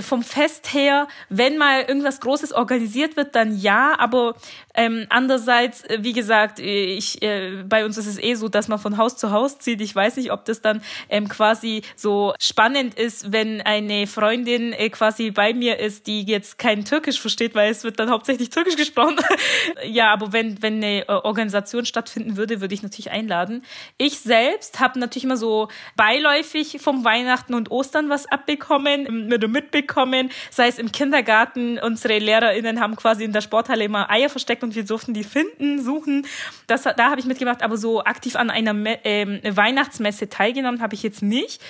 vom 0.00 0.22
Fest 0.22 0.72
her, 0.72 1.08
wenn 1.28 1.58
mal 1.58 1.82
irgendwas 1.82 2.20
Großes 2.20 2.52
organisiert 2.52 3.16
wird, 3.16 3.34
dann 3.34 3.56
ja, 3.56 3.94
aber 3.98 4.34
ähm, 4.74 5.06
andererseits, 5.08 5.84
äh, 5.84 5.98
wie 6.00 6.12
gesagt, 6.12 6.58
äh, 6.58 6.96
ich, 6.96 7.22
äh, 7.22 7.62
bei 7.66 7.84
uns 7.84 7.96
ist 7.96 8.06
es 8.06 8.18
eh 8.18 8.34
so, 8.34 8.48
dass 8.48 8.68
man 8.68 8.78
von 8.78 8.96
Haus 8.96 9.16
zu 9.16 9.30
Haus 9.30 9.58
zieht. 9.58 9.80
Ich 9.80 9.94
weiß 9.94 10.16
nicht, 10.16 10.32
ob 10.32 10.44
das 10.44 10.60
dann 10.60 10.82
ähm, 11.08 11.28
quasi 11.28 11.82
so 11.96 12.34
spannend 12.40 12.94
ist, 12.94 13.30
wenn 13.32 13.60
eine 13.60 14.06
Freundin 14.06 14.72
äh, 14.72 14.90
quasi 14.90 15.30
bei 15.30 15.54
mir 15.54 15.78
ist, 15.78 16.06
die 16.08 16.22
jetzt 16.22 16.58
kein 16.58 16.84
Türkisch 16.84 17.20
versteht, 17.20 17.54
weil 17.54 17.70
es 17.70 17.84
wird 17.84 18.00
dann 18.00 18.10
hauptsächlich 18.10 18.50
Türkisch 18.50 18.76
gesprochen. 18.76 19.16
ja, 19.86 20.12
aber 20.12 20.32
wenn, 20.32 20.60
wenn 20.60 20.82
eine 20.82 21.04
Organisation 21.08 21.86
stattfinden 21.86 22.36
würde, 22.36 22.60
würde 22.60 22.74
ich 22.74 22.82
natürlich 22.82 23.12
einladen. 23.12 23.64
Ich 23.96 24.18
selbst 24.18 24.80
habe 24.80 24.98
natürlich 24.98 25.24
immer 25.24 25.36
so 25.36 25.68
beiläufig 25.96 26.78
vom 26.80 27.04
Weihnachten 27.04 27.54
und 27.54 27.70
Ostern 27.70 28.08
was 28.08 28.26
abbekommen, 28.26 29.28
mit 29.28 29.44
mitbekommen, 29.48 30.30
sei 30.50 30.68
es 30.68 30.78
im 30.78 30.90
Kindergarten. 30.90 31.78
Unsere 31.78 32.18
LehrerInnen 32.18 32.80
haben 32.80 32.96
quasi 32.96 33.24
in 33.24 33.32
der 33.32 33.40
Sporthalle 33.40 33.84
immer 33.84 34.10
Eier 34.10 34.28
versteckt 34.28 34.63
und 34.64 34.74
wir 34.74 34.84
durften 34.84 35.14
die 35.14 35.24
finden, 35.24 35.82
suchen. 35.82 36.26
Das, 36.66 36.82
da 36.82 37.10
habe 37.10 37.20
ich 37.20 37.26
mitgemacht, 37.26 37.62
aber 37.62 37.76
so 37.76 38.02
aktiv 38.02 38.34
an 38.36 38.50
einer 38.50 38.74
ähm, 39.04 39.40
Weihnachtsmesse 39.44 40.28
teilgenommen 40.28 40.80
habe 40.80 40.94
ich 40.94 41.02
jetzt 41.02 41.22
nicht. 41.22 41.62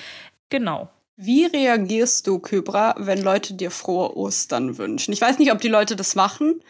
Genau. 0.49 0.89
Wie 1.17 1.45
reagierst 1.45 2.27
du, 2.27 2.41
Kybra, 2.41 2.95
wenn 2.99 3.23
Leute 3.23 3.55
dir 3.55 3.71
frohe 3.71 4.17
Ostern 4.17 4.79
wünschen? 4.79 5.13
Ich 5.13 5.21
weiß 5.21 5.39
nicht, 5.39 5.53
ob 5.53 5.61
die 5.61 5.69
Leute 5.69 5.95
das 5.95 6.17
machen. 6.17 6.61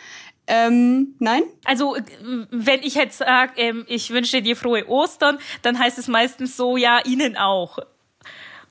Ähm, 0.46 1.14
nein? 1.18 1.44
Also, 1.64 1.96
wenn 2.50 2.82
ich 2.82 2.94
jetzt 2.94 3.18
sage, 3.18 3.52
ähm, 3.56 3.86
ich 3.88 4.10
wünsche 4.10 4.42
dir 4.42 4.56
frohe 4.56 4.86
Ostern, 4.88 5.38
dann 5.62 5.78
heißt 5.78 5.98
es 5.98 6.08
meistens 6.08 6.56
so, 6.56 6.76
ja, 6.76 7.00
Ihnen 7.04 7.38
auch. 7.38 7.78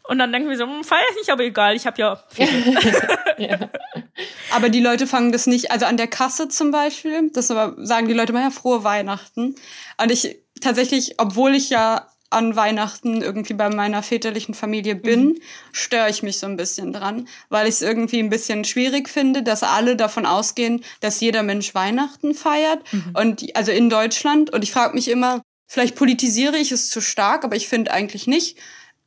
Und 0.04 0.20
dann 0.20 0.32
denken 0.32 0.50
wir 0.50 0.58
so, 0.58 0.66
hm, 0.66 0.84
feier 0.84 1.00
ich 1.12 1.18
nicht, 1.18 1.30
aber 1.32 1.44
egal, 1.44 1.76
ich 1.76 1.88
habe 1.88 2.00
ja 2.00 2.24
viel. 2.30 2.48
ja. 3.38 3.58
Aber 4.52 4.70
die 4.70 4.80
Leute 4.80 5.08
fangen 5.08 5.32
das 5.32 5.48
nicht, 5.48 5.72
also 5.72 5.86
an 5.86 5.98
der 5.98 6.08
Kasse 6.08 6.48
zum 6.48 6.72
Beispiel, 6.72 7.32
das 7.34 7.50
aber 7.50 7.76
sagen 7.86 8.08
die 8.08 8.14
Leute 8.14 8.34
mal 8.34 8.44
ja 8.44 8.52
frohe 8.52 8.84
Weihnachten. 8.84 9.56
Und 10.00 10.12
ich 10.12 10.38
tatsächlich, 10.62 11.16
obwohl 11.18 11.56
ich 11.56 11.70
ja 11.70 12.08
an 12.34 12.56
Weihnachten 12.56 13.22
irgendwie 13.22 13.54
bei 13.54 13.70
meiner 13.70 14.02
väterlichen 14.04 14.56
Familie 14.56 14.96
bin, 14.96 15.26
mhm. 15.26 15.40
störe 15.72 16.10
ich 16.10 16.24
mich 16.24 16.40
so 16.40 16.48
ein 16.48 16.58
bisschen 16.58 16.92
dran, 16.92 17.28
weil 17.50 17.68
ich 17.68 17.76
es 17.76 17.82
irgendwie 17.82 18.20
ein 18.20 18.30
bisschen 18.30 18.66
schwierig 18.66 19.08
finde, 19.08 19.44
dass 19.44 19.64
alle 19.64 19.96
davon 19.96 20.26
ausgehen, 20.26 20.84
dass 21.00 21.20
jeder 21.20 21.44
Mensch 21.44 21.76
Weihnachten 21.76 22.34
feiert. 22.34 22.82
Mhm. 22.92 23.14
Und 23.14 23.56
also 23.56 23.72
in 23.72 23.90
Deutschland. 23.90 24.50
Und 24.50 24.64
ich 24.64 24.72
frage 24.72 24.96
mich 24.96 25.10
immer, 25.10 25.42
vielleicht 25.68 25.96
politisiere 25.96 26.58
ich 26.58 26.72
es 26.72 26.90
zu 26.90 27.02
stark, 27.02 27.44
aber 27.44 27.56
ich 27.56 27.68
finde 27.68 27.92
eigentlich 27.92 28.28
nicht. 28.28 28.58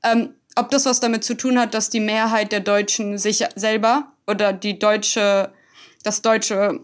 Ähm, 0.02 0.34
ob 0.54 0.70
das 0.70 0.86
was 0.86 1.00
damit 1.00 1.24
zu 1.24 1.36
tun 1.36 1.58
hat, 1.58 1.74
dass 1.74 1.90
die 1.90 2.00
Mehrheit 2.00 2.52
der 2.52 2.60
Deutschen 2.60 3.18
sich 3.18 3.44
selber 3.56 4.12
oder 4.26 4.52
die 4.52 4.78
deutsche, 4.78 5.52
das 6.02 6.22
deutsche 6.22 6.80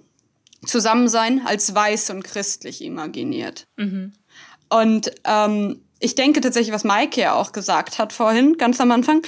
Zusammensein 0.66 1.42
als 1.44 1.74
weiß 1.74 2.10
und 2.10 2.22
christlich 2.22 2.82
imaginiert. 2.82 3.66
Mhm. 3.76 4.12
Und 4.68 5.12
ähm, 5.24 5.82
ich 5.98 6.14
denke 6.14 6.40
tatsächlich, 6.40 6.74
was 6.74 6.84
Maike 6.84 7.20
ja 7.20 7.34
auch 7.34 7.52
gesagt 7.52 7.98
hat 7.98 8.12
vorhin, 8.12 8.56
ganz 8.56 8.80
am 8.80 8.90
Anfang, 8.90 9.22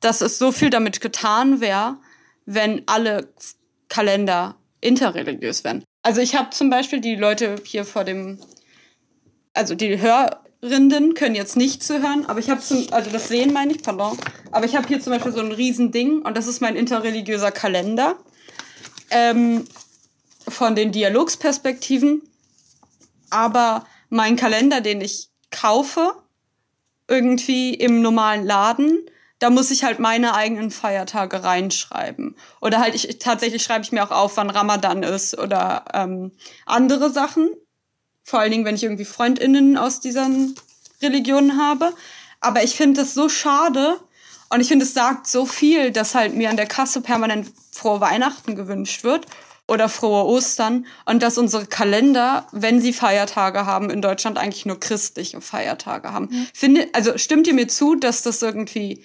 dass 0.00 0.20
es 0.20 0.38
so 0.38 0.52
viel 0.52 0.70
damit 0.70 1.00
getan 1.00 1.60
wäre, 1.60 1.98
wenn 2.46 2.82
alle 2.86 3.32
Kalender 3.88 4.56
interreligiös 4.80 5.64
wären. 5.64 5.84
Also 6.02 6.20
ich 6.20 6.34
habe 6.34 6.50
zum 6.50 6.70
Beispiel 6.70 7.00
die 7.00 7.16
Leute 7.16 7.56
hier 7.64 7.84
vor 7.84 8.04
dem, 8.04 8.38
also 9.52 9.74
die 9.74 10.00
Hör 10.00 10.39
Rinden 10.62 11.14
können 11.14 11.34
jetzt 11.34 11.56
nicht 11.56 11.82
zuhören, 11.82 12.26
aber 12.26 12.38
ich 12.38 12.50
habe 12.50 12.60
zum, 12.60 12.86
also 12.92 13.10
das 13.10 13.28
sehen 13.28 13.52
meine 13.52 13.72
ich, 13.72 13.82
pardon, 13.82 14.18
aber 14.52 14.66
ich 14.66 14.76
habe 14.76 14.86
hier 14.88 15.00
zum 15.00 15.12
Beispiel 15.12 15.32
so 15.32 15.40
ein 15.40 15.52
Riesending 15.52 16.22
und 16.22 16.36
das 16.36 16.46
ist 16.46 16.60
mein 16.60 16.76
interreligiöser 16.76 17.50
Kalender 17.50 18.16
ähm, 19.10 19.64
von 20.46 20.74
den 20.74 20.92
Dialogsperspektiven. 20.92 22.22
Aber 23.30 23.86
mein 24.08 24.36
Kalender, 24.36 24.80
den 24.80 25.00
ich 25.00 25.28
kaufe, 25.50 26.14
irgendwie 27.08 27.74
im 27.74 28.02
normalen 28.02 28.44
Laden, 28.44 28.98
da 29.38 29.50
muss 29.50 29.70
ich 29.70 29.84
halt 29.84 29.98
meine 29.98 30.34
eigenen 30.34 30.70
Feiertage 30.70 31.42
reinschreiben. 31.42 32.36
Oder 32.60 32.78
halt 32.80 32.94
ich 32.94 33.18
tatsächlich 33.18 33.62
schreibe 33.62 33.84
ich 33.84 33.92
mir 33.92 34.04
auch 34.04 34.10
auf, 34.10 34.36
wann 34.36 34.50
Ramadan 34.50 35.02
ist 35.02 35.38
oder 35.38 35.84
ähm, 35.94 36.32
andere 36.66 37.10
Sachen. 37.10 37.50
Vor 38.30 38.38
allen 38.38 38.52
Dingen, 38.52 38.64
wenn 38.64 38.76
ich 38.76 38.84
irgendwie 38.84 39.04
FreundInnen 39.04 39.76
aus 39.76 39.98
diesen 39.98 40.54
Religionen 41.02 41.60
habe. 41.60 41.92
Aber 42.38 42.62
ich 42.62 42.76
finde 42.76 43.00
das 43.00 43.12
so 43.12 43.28
schade 43.28 43.98
und 44.50 44.60
ich 44.60 44.68
finde, 44.68 44.84
es 44.84 44.94
sagt 44.94 45.26
so 45.26 45.46
viel, 45.46 45.90
dass 45.90 46.14
halt 46.14 46.36
mir 46.36 46.48
an 46.48 46.56
der 46.56 46.66
Kasse 46.66 47.00
permanent 47.00 47.50
frohe 47.72 48.00
Weihnachten 48.00 48.54
gewünscht 48.54 49.02
wird 49.02 49.26
oder 49.66 49.88
frohe 49.88 50.24
Ostern 50.26 50.86
und 51.06 51.24
dass 51.24 51.38
unsere 51.38 51.66
Kalender, 51.66 52.46
wenn 52.52 52.80
sie 52.80 52.92
Feiertage 52.92 53.66
haben, 53.66 53.90
in 53.90 54.00
Deutschland 54.00 54.38
eigentlich 54.38 54.64
nur 54.64 54.78
christliche 54.78 55.40
Feiertage 55.40 56.12
haben. 56.12 56.28
Mhm. 56.30 56.46
Finde, 56.54 56.88
also 56.92 57.18
stimmt 57.18 57.48
ihr 57.48 57.54
mir 57.54 57.66
zu, 57.66 57.96
dass 57.96 58.22
das 58.22 58.42
irgendwie 58.42 59.04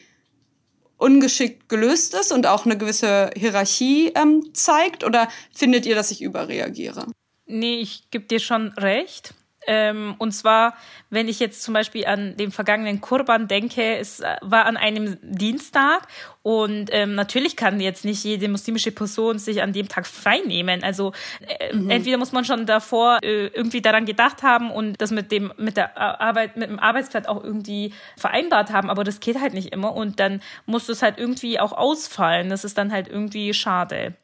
ungeschickt 0.98 1.68
gelöst 1.68 2.14
ist 2.14 2.32
und 2.32 2.46
auch 2.46 2.66
eine 2.66 2.78
gewisse 2.78 3.32
Hierarchie 3.36 4.12
ähm, 4.14 4.52
zeigt? 4.54 5.04
Oder 5.04 5.30
findet 5.52 5.88
ihr, 5.88 5.96
dass 5.96 6.12
ich 6.12 6.22
überreagiere? 6.22 7.08
Nee, 7.46 7.76
ich 7.82 8.10
gebe 8.12 8.26
dir 8.26 8.40
schon 8.40 8.70
recht. 8.70 9.34
Ähm, 9.68 10.16
und 10.20 10.32
zwar, 10.32 10.76
wenn 11.10 11.28
ich 11.28 11.40
jetzt 11.40 11.64
zum 11.64 11.74
Beispiel 11.74 12.06
an 12.06 12.38
den 12.38 12.52
vergangenen 12.52 13.02
Kurban 13.02 13.48
denke, 13.48 13.98
es 13.98 14.20
äh, 14.20 14.36
war 14.42 14.66
an 14.66 14.78
einem 14.78 15.18
Dienstag 15.22 16.08
und 16.44 16.90
ähm, 16.92 17.16
natürlich 17.16 17.56
kann 17.56 17.80
jetzt 17.80 18.06
nicht 18.06 18.24
jede 18.24 18.48
muslimische 18.48 18.92
Person 18.92 19.40
sich 19.40 19.64
an 19.64 19.74
dem 19.74 19.88
Tag 19.88 20.06
frei 20.06 20.40
nehmen. 20.46 20.84
Also 20.84 21.14
äh, 21.48 21.76
mhm. 21.76 21.90
entweder 21.90 22.18
muss 22.18 22.32
man 22.32 22.46
schon 22.46 22.66
davor 22.66 23.20
äh, 23.24 23.48
irgendwie 23.48 23.82
daran 23.82 24.06
gedacht 24.06 24.44
haben 24.44 24.70
und 24.70 25.02
das 25.02 25.12
mit 25.12 25.32
dem 25.32 25.52
mit 25.58 25.78
der 25.78 25.98
Arbeit 25.98 26.58
mit 26.58 26.70
dem 26.70 26.80
Arbeitsplatz 26.80 27.26
auch 27.26 27.44
irgendwie 27.44 27.94
vereinbart 28.18 28.72
haben, 28.72 28.90
aber 28.90 29.04
das 29.04 29.20
geht 29.20 29.40
halt 29.42 29.54
nicht 29.54 29.74
immer 29.74 29.96
und 29.96 30.20
dann 30.20 30.42
muss 30.68 30.90
es 30.90 31.02
halt 31.02 31.18
irgendwie 31.18 31.60
auch 31.60 31.74
ausfallen. 31.74 32.50
Das 32.50 32.66
ist 32.66 32.78
dann 32.78 32.92
halt 32.92 33.08
irgendwie 33.08 33.54
schade. 33.54 34.16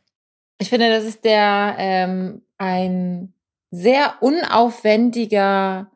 Ich 0.61 0.69
finde, 0.69 0.91
das 0.91 1.05
ist 1.05 1.25
der 1.25 1.73
ähm, 1.79 2.43
ein 2.59 3.33
sehr 3.71 4.13
unaufwendiger 4.21 5.89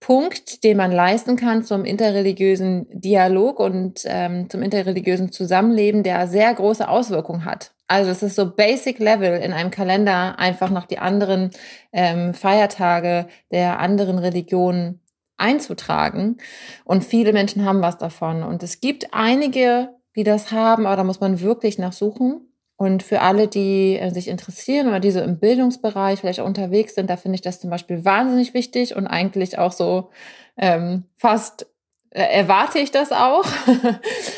Punkt, 0.00 0.64
den 0.64 0.78
man 0.78 0.90
leisten 0.90 1.36
kann 1.36 1.62
zum 1.62 1.84
interreligiösen 1.84 2.88
Dialog 2.90 3.60
und 3.60 4.00
ähm, 4.06 4.50
zum 4.50 4.62
interreligiösen 4.62 5.30
Zusammenleben, 5.30 6.02
der 6.02 6.26
sehr 6.26 6.52
große 6.52 6.88
Auswirkungen 6.88 7.44
hat. 7.44 7.72
Also 7.86 8.10
es 8.10 8.24
ist 8.24 8.34
so 8.34 8.50
Basic 8.50 8.98
Level 8.98 9.40
in 9.40 9.52
einem 9.52 9.70
Kalender 9.70 10.40
einfach 10.40 10.70
noch 10.70 10.86
die 10.86 10.98
anderen 10.98 11.52
ähm, 11.92 12.34
Feiertage 12.34 13.28
der 13.52 13.78
anderen 13.78 14.18
Religionen 14.18 15.02
einzutragen. 15.36 16.38
Und 16.84 17.04
viele 17.04 17.32
Menschen 17.32 17.64
haben 17.64 17.80
was 17.80 17.96
davon. 17.96 18.42
Und 18.42 18.64
es 18.64 18.80
gibt 18.80 19.14
einige, 19.14 19.90
die 20.16 20.24
das 20.24 20.50
haben, 20.50 20.86
aber 20.86 20.96
da 20.96 21.04
muss 21.04 21.20
man 21.20 21.40
wirklich 21.40 21.78
nachsuchen. 21.78 22.49
Und 22.80 23.02
für 23.02 23.20
alle, 23.20 23.46
die 23.46 23.98
äh, 23.98 24.10
sich 24.10 24.26
interessieren 24.26 24.88
oder 24.88 25.00
die 25.00 25.10
so 25.10 25.20
im 25.20 25.38
Bildungsbereich 25.38 26.18
vielleicht 26.18 26.40
auch 26.40 26.46
unterwegs 26.46 26.94
sind, 26.94 27.10
da 27.10 27.18
finde 27.18 27.34
ich 27.34 27.42
das 27.42 27.60
zum 27.60 27.68
Beispiel 27.68 28.06
wahnsinnig 28.06 28.54
wichtig 28.54 28.96
und 28.96 29.06
eigentlich 29.06 29.58
auch 29.58 29.72
so 29.72 30.08
ähm, 30.56 31.04
fast 31.14 31.66
äh, 32.08 32.22
erwarte 32.22 32.78
ich 32.78 32.90
das 32.90 33.12
auch. 33.12 33.44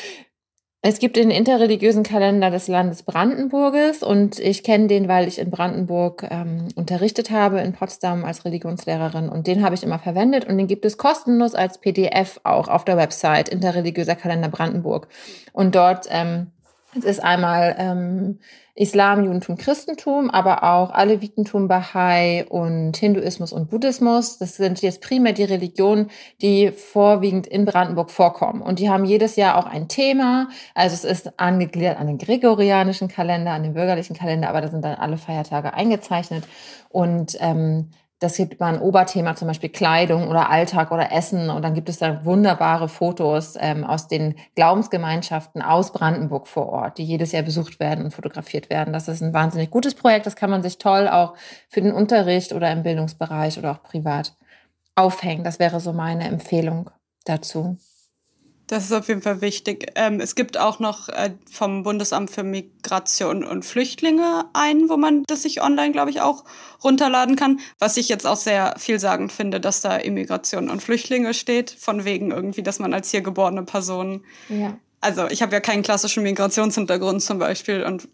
es 0.83 0.99
gibt 0.99 1.15
den 1.15 1.31
interreligiösen 1.31 2.03
Kalender 2.03 2.51
des 2.51 2.67
Landes 2.67 3.05
Brandenburges 3.05 4.03
und 4.03 4.41
ich 4.41 4.65
kenne 4.65 4.89
den, 4.89 5.07
weil 5.07 5.29
ich 5.29 5.39
in 5.39 5.53
Brandenburg 5.53 6.27
ähm, 6.29 6.67
unterrichtet 6.75 7.31
habe, 7.31 7.61
in 7.61 7.75
Potsdam 7.75 8.25
als 8.25 8.45
Religionslehrerin 8.45 9.29
und 9.29 9.47
den 9.47 9.65
habe 9.65 9.77
ich 9.77 9.85
immer 9.85 10.01
verwendet 10.01 10.47
und 10.49 10.59
den 10.59 10.67
gibt 10.67 10.85
es 10.85 10.99
kostenlos 10.99 11.55
als 11.55 11.79
PDF 11.79 12.41
auch 12.43 12.67
auf 12.67 12.85
der 12.85 12.97
Website 12.97 13.49
Interreligiöser 13.51 14.17
Kalender 14.17 14.49
Brandenburg. 14.49 15.07
Und 15.53 15.77
dort 15.77 16.09
ähm, 16.11 16.49
es 16.95 17.05
ist 17.05 17.25
einmal 17.25 17.75
ähm, 17.79 18.39
Islam, 18.75 19.25
Judentum, 19.25 19.57
Christentum, 19.57 20.31
aber 20.31 20.63
auch 20.63 20.91
Alevitentum, 20.91 21.69
Bahai 21.69 22.47
und 22.49 22.97
Hinduismus 22.97 23.53
und 23.53 23.71
Buddhismus. 23.71 24.39
Das 24.39 24.57
sind 24.57 24.81
jetzt 24.81 25.03
primär 25.03 25.33
die 25.33 25.45
Religionen, 25.45 26.11
die 26.41 26.71
vorwiegend 26.71 27.47
in 27.47 27.65
Brandenburg 27.67 28.11
vorkommen. 28.11 28.63
Und 28.63 28.79
die 28.79 28.89
haben 28.89 29.05
jedes 29.05 29.37
Jahr 29.37 29.57
auch 29.57 29.67
ein 29.67 29.89
Thema. 29.89 30.49
Also 30.75 30.95
es 30.95 31.05
ist 31.05 31.39
angegliedert 31.39 31.99
an 31.99 32.07
den 32.07 32.19
gregorianischen 32.19 33.09
Kalender, 33.09 33.53
an 33.53 33.63
den 33.63 33.75
bürgerlichen 33.75 34.17
Kalender, 34.17 34.49
aber 34.49 34.63
da 34.63 34.69
sind 34.69 34.85
dann 34.85 34.97
alle 34.97 35.19
Feiertage 35.19 35.75
eingezeichnet. 35.75 36.45
Und 36.89 37.37
ähm, 37.41 37.91
das 38.23 38.37
gibt 38.37 38.61
mal 38.61 38.75
ein 38.75 38.81
Oberthema, 38.81 39.35
zum 39.35 39.49
Beispiel 39.49 39.69
Kleidung 39.69 40.29
oder 40.29 40.50
Alltag 40.50 40.93
oder 40.93 41.11
Essen. 41.12 41.50
Und 41.50 41.62
dann 41.62 41.75
gibt 41.75 41.88
es 41.88 41.99
da 41.99 42.25
wunderbare 42.25 42.88
Fotos 42.88 43.57
ähm, 43.59 43.85
aus 43.85 44.09
den 44.09 44.37
Glaubensgemeinschaften 44.55 45.62
aus 45.62 45.93
Brandenburg 45.93 46.47
vor 46.47 46.69
Ort, 46.69 46.99
die 46.99 47.05
jedes 47.05 47.33
Jahr 47.33 47.43
besucht 47.43 47.81
werden 47.81 48.05
und 48.05 48.12
fotografiert 48.12 48.70
werden. 48.70 48.92
Das 48.92 49.09
ist 49.09 49.23
ein 49.23 49.35
wahnsinnig 49.35 49.70
gutes 49.70 49.94
Projekt. 49.94 50.27
Das 50.27 50.37
kann 50.37 50.51
man 50.51 50.62
sich 50.62 50.79
toll 50.79 51.09
auch 51.09 51.35
für 51.68 51.83
den 51.83 51.92
Unterricht 51.92 52.53
oder 52.53 52.70
im 52.70 52.83
Bildungsbereich 52.83 53.59
oder 53.59 53.73
auch 53.73 53.83
privat 53.83 54.35
aufhängen. 54.94 55.44
Das 55.44 55.59
wäre 55.59 55.81
so 55.81 55.92
meine 55.92 56.25
Empfehlung 56.25 56.90
dazu. 57.25 57.77
Das 58.66 58.85
ist 58.85 58.92
auf 58.92 59.09
jeden 59.09 59.22
Fall 59.22 59.40
wichtig. 59.40 59.92
Ähm, 59.96 60.20
es 60.20 60.35
gibt 60.35 60.59
auch 60.59 60.79
noch 60.79 61.09
äh, 61.09 61.33
vom 61.51 61.83
Bundesamt 61.83 62.31
für 62.31 62.42
Migration 62.42 63.44
und 63.44 63.64
Flüchtlinge 63.64 64.46
einen, 64.53 64.88
wo 64.88 64.96
man 64.96 65.25
das 65.27 65.42
sich 65.42 65.62
online, 65.62 65.92
glaube 65.92 66.11
ich, 66.11 66.20
auch 66.20 66.44
runterladen 66.83 67.37
kann. 67.37 67.61
Was 67.79 67.96
ich 67.96 68.09
jetzt 68.09 68.27
auch 68.27 68.37
sehr 68.37 68.75
vielsagend 68.79 69.33
finde, 69.33 69.61
dass 69.61 69.81
da 69.81 69.96
Immigration 69.96 70.70
und 70.70 70.83
Flüchtlinge 70.83 71.35
steht, 71.35 71.70
von 71.70 72.05
wegen 72.05 72.31
irgendwie, 72.31 72.62
dass 72.62 72.79
man 72.79 72.94
als 72.94 73.11
hier 73.11 73.20
geborene 73.20 73.64
Person. 73.64 74.25
Ja. 74.48 74.79
Also 75.01 75.27
ich 75.27 75.42
habe 75.42 75.53
ja 75.53 75.61
keinen 75.61 75.83
klassischen 75.83 76.22
Migrationshintergrund 76.22 77.22
zum 77.22 77.38
Beispiel 77.38 77.83
und 77.83 78.09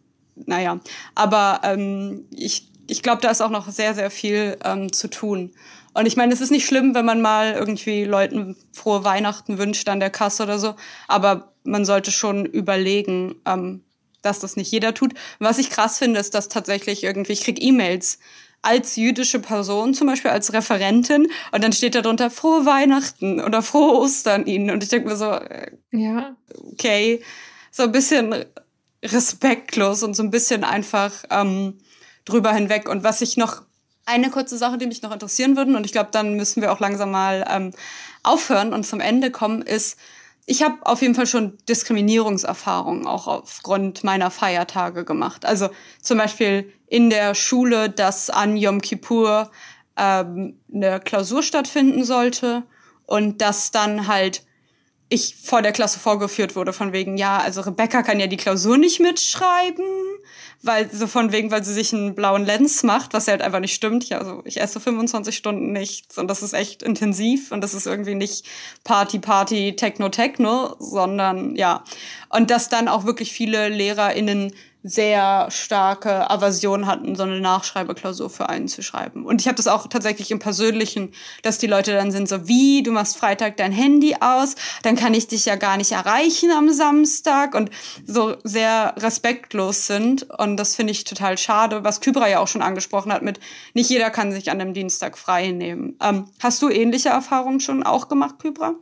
naja, 0.46 0.80
aber 1.14 1.61
ähm, 1.64 2.24
ich, 2.30 2.68
ich 2.87 3.02
glaube, 3.02 3.20
da 3.20 3.30
ist 3.30 3.42
auch 3.42 3.50
noch 3.50 3.68
sehr, 3.68 3.94
sehr 3.94 4.11
viel 4.11 4.56
ähm, 4.64 4.92
zu 4.92 5.08
tun. 5.08 5.52
Und 5.98 6.06
ich 6.06 6.16
meine, 6.16 6.32
es 6.32 6.40
ist 6.40 6.52
nicht 6.52 6.64
schlimm, 6.64 6.94
wenn 6.94 7.04
man 7.04 7.20
mal 7.20 7.54
irgendwie 7.54 8.04
Leuten 8.04 8.54
frohe 8.72 9.02
Weihnachten 9.02 9.58
wünscht 9.58 9.88
an 9.88 9.98
der 9.98 10.11
Kasse 10.11 10.44
oder 10.44 10.61
so, 10.61 10.76
aber 11.08 11.52
man 11.64 11.84
sollte 11.84 12.12
schon 12.12 12.46
überlegen, 12.46 13.34
ähm, 13.44 13.82
dass 14.22 14.38
das 14.38 14.54
nicht 14.54 14.70
jeder 14.70 14.94
tut. 14.94 15.14
Was 15.40 15.58
ich 15.58 15.70
krass 15.70 15.98
finde, 15.98 16.20
ist, 16.20 16.37
dass 16.37 16.46
tatsächlich 16.46 17.02
irgendwie, 17.02 17.32
ich 17.32 17.42
krieg 17.42 17.61
E-Mails 17.61 18.20
als 18.62 18.94
jüdische 18.94 19.40
Person, 19.40 19.92
zum 19.92 20.06
Beispiel 20.06 20.30
als 20.30 20.52
Referentin, 20.52 21.32
und 21.50 21.64
dann 21.64 21.72
steht 21.72 21.96
da 21.96 22.00
drunter 22.00 22.30
frohe 22.30 22.64
Weihnachten 22.64 23.40
oder 23.40 23.61
frohe 23.61 23.98
Ostern 23.98 24.46
Ihnen. 24.46 24.70
Und 24.70 24.84
ich 24.84 24.90
denke 24.90 25.08
mir 25.08 25.16
so, 25.16 25.32
äh, 25.32 25.72
ja, 25.90 26.37
okay, 26.72 27.24
so 27.72 27.82
ein 27.82 27.90
bisschen 27.90 28.44
respektlos 29.04 30.04
und 30.04 30.14
so 30.14 30.22
ein 30.22 30.30
bisschen 30.30 30.62
einfach 30.62 31.24
ähm, 31.30 31.78
drüber 32.24 32.52
hinweg. 32.52 32.88
Und 32.88 33.02
was 33.02 33.20
ich 33.20 33.37
noch 33.37 33.62
eine 34.09 34.31
kurze 34.31 34.57
Sache, 34.57 34.79
die 34.79 34.87
mich 34.87 35.03
noch 35.03 35.12
interessieren 35.12 35.57
würden, 35.57 35.77
und 35.77 35.85
ich 35.85 35.92
glaube, 35.92 36.09
dann 36.11 36.35
müssen 36.35 36.62
wir 36.62 36.73
auch 36.73 36.81
langsam 36.81 37.11
mal 37.11 37.44
ähm, 37.49 37.73
aufhören 38.23 38.73
und 38.73 38.85
zum 38.85 39.01
Ende 39.01 39.31
kommen, 39.31 39.62
ist, 39.62 39.99
ich 40.47 40.62
habe 40.62 40.77
auf 40.81 41.03
jeden 41.03 41.14
Fall 41.14 41.27
schon 41.27 41.59
Diskriminierungserfahrungen 41.68 43.07
auch 43.07 43.27
aufgrund 43.27 44.03
meiner 44.03 44.31
Feiertage 44.31 45.05
gemacht. 45.05 45.44
Also 45.44 45.68
zum 46.01 46.16
Beispiel 46.16 46.73
in 46.87 47.11
der 47.11 47.35
Schule, 47.35 47.90
dass 47.90 48.31
an 48.31 48.57
Yom 48.57 48.81
Kippur 48.81 49.51
ähm, 49.99 50.59
eine 50.73 51.01
Klausur 51.01 51.42
stattfinden 51.42 52.03
sollte 52.05 52.62
und 53.05 53.42
dass 53.42 53.73
dann 53.73 54.09
halt 54.09 54.42
ich 55.11 55.37
vor 55.37 55.61
der 55.61 55.73
Klasse 55.73 55.99
vorgeführt 55.99 56.57
wurde 56.57 56.73
von 56.73 56.92
wegen, 56.92 57.16
ja, 57.16 57.38
also 57.38 57.61
Rebecca 57.62 58.03
kann 58.03 58.21
ja 58.21 58.27
die 58.27 58.37
Klausur 58.37 58.79
nicht 58.79 59.01
mitschreiben, 59.01 59.85
weil 60.62 60.90
so 60.90 61.07
von 61.07 61.31
wegen, 61.33 61.51
weil 61.51 61.62
sie 61.62 61.73
sich 61.73 61.92
einen 61.92 62.14
blauen 62.14 62.44
Lens 62.44 62.83
macht, 62.83 63.14
was 63.14 63.27
ja 63.27 63.33
halt 63.33 63.42
einfach 63.42 63.61
nicht 63.61 63.75
stimmt. 63.75 64.09
Ja, 64.09 64.18
also 64.18 64.42
ich 64.44 64.61
esse 64.61 64.81
25 64.81 65.37
Stunden 65.37 65.73
nichts 65.73 66.18
und 66.18 66.29
das 66.29 66.42
ist 66.42 66.53
echt 66.53 66.83
intensiv 66.83 67.53
und 67.53 67.61
das 67.61 67.75
ist 67.75 67.87
irgendwie 67.87 68.14
nicht 68.14 68.44
Party, 68.85 69.18
Party, 69.18 69.77
Techno, 69.77 70.09
Techno, 70.09 70.75
sondern 70.79 71.55
ja. 71.55 71.85
Und 72.29 72.51
dass 72.51 72.68
dann 72.68 72.88
auch 72.88 73.05
wirklich 73.05 73.33
viele 73.33 73.68
LehrerInnen 73.68 74.53
sehr 74.88 75.51
starke 75.51 76.31
Aversion 76.31 76.87
hatten, 76.87 77.14
so 77.14 77.22
eine 77.22 77.40
Nachschreibeklausur 77.40 78.31
für 78.31 78.48
einen 78.48 78.68
zu 78.68 78.83
schreiben. 78.83 79.27
Und 79.27 79.40
ich 79.40 79.46
habe 79.46 79.57
das 79.57 79.66
auch 79.66 79.87
tatsächlich 79.87 80.31
im 80.31 80.38
Persönlichen, 80.38 81.12
dass 81.42 81.59
die 81.59 81.66
Leute 81.66 81.92
dann 81.92 82.11
sind 82.11 82.29
so, 82.29 82.48
wie, 82.48 82.83
du 82.83 82.92
machst 82.92 83.16
Freitag 83.16 83.57
dein 83.59 83.72
Handy 83.72 84.16
aus, 84.20 84.55
dann 84.83 84.96
kann 84.96 85.14
ich 85.14 85.29
dich 85.29 85.44
ja 85.44 85.57
gar 85.57 85.77
nicht 85.77 85.92
erreichen 85.92 86.51
am 86.51 86.70
Samstag 86.70 87.55
und 87.55 87.70
so 88.07 88.37
sehr 88.44 88.94
respektlos 88.98 89.87
sind. 89.87 90.29
Und 90.38 90.57
das 90.57 90.74
finde 90.74 90.92
ich 90.92 91.05
total 91.05 91.37
schade, 91.38 91.85
was 91.85 92.01
Kybra 92.01 92.29
ja 92.29 92.40
auch 92.40 92.48
schon 92.48 92.62
angesprochen 92.62 93.12
hat 93.12 93.22
mit, 93.22 93.40
nicht 93.74 93.90
jeder 93.90 94.11
kann 94.11 94.33
sich 94.33 94.51
an 94.51 94.61
einem 94.61 94.74
Dienstag 94.74 95.18
frei 95.18 95.51
nehmen. 95.51 95.96
Ähm, 96.03 96.31
hast 96.40 96.62
du 96.62 96.68
ähnliche 96.68 97.11
Erfahrungen 97.11 97.61
schon 97.61 97.83
auch 97.83 98.09
gemacht, 98.09 98.37
Kybra? 98.40 98.74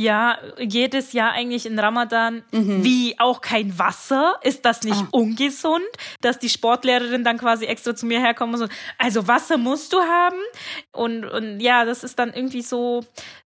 Ja, 0.00 0.38
jedes 0.58 1.12
Jahr 1.12 1.32
eigentlich 1.32 1.66
in 1.66 1.78
Ramadan, 1.78 2.42
mhm. 2.52 2.82
wie 2.82 3.18
auch 3.18 3.42
kein 3.42 3.78
Wasser. 3.78 4.40
Ist 4.42 4.64
das 4.64 4.82
nicht 4.82 4.96
ah. 4.96 5.08
ungesund, 5.10 5.84
dass 6.22 6.38
die 6.38 6.48
Sportlehrerin 6.48 7.22
dann 7.22 7.36
quasi 7.36 7.66
extra 7.66 7.94
zu 7.94 8.06
mir 8.06 8.18
herkommt 8.18 8.54
und 8.54 8.60
so, 8.60 8.66
also 8.96 9.28
Wasser 9.28 9.58
musst 9.58 9.92
du 9.92 10.00
haben? 10.00 10.40
Und, 10.92 11.26
und 11.26 11.60
ja, 11.60 11.84
das 11.84 12.02
ist 12.02 12.18
dann 12.18 12.32
irgendwie 12.32 12.62
so, 12.62 13.02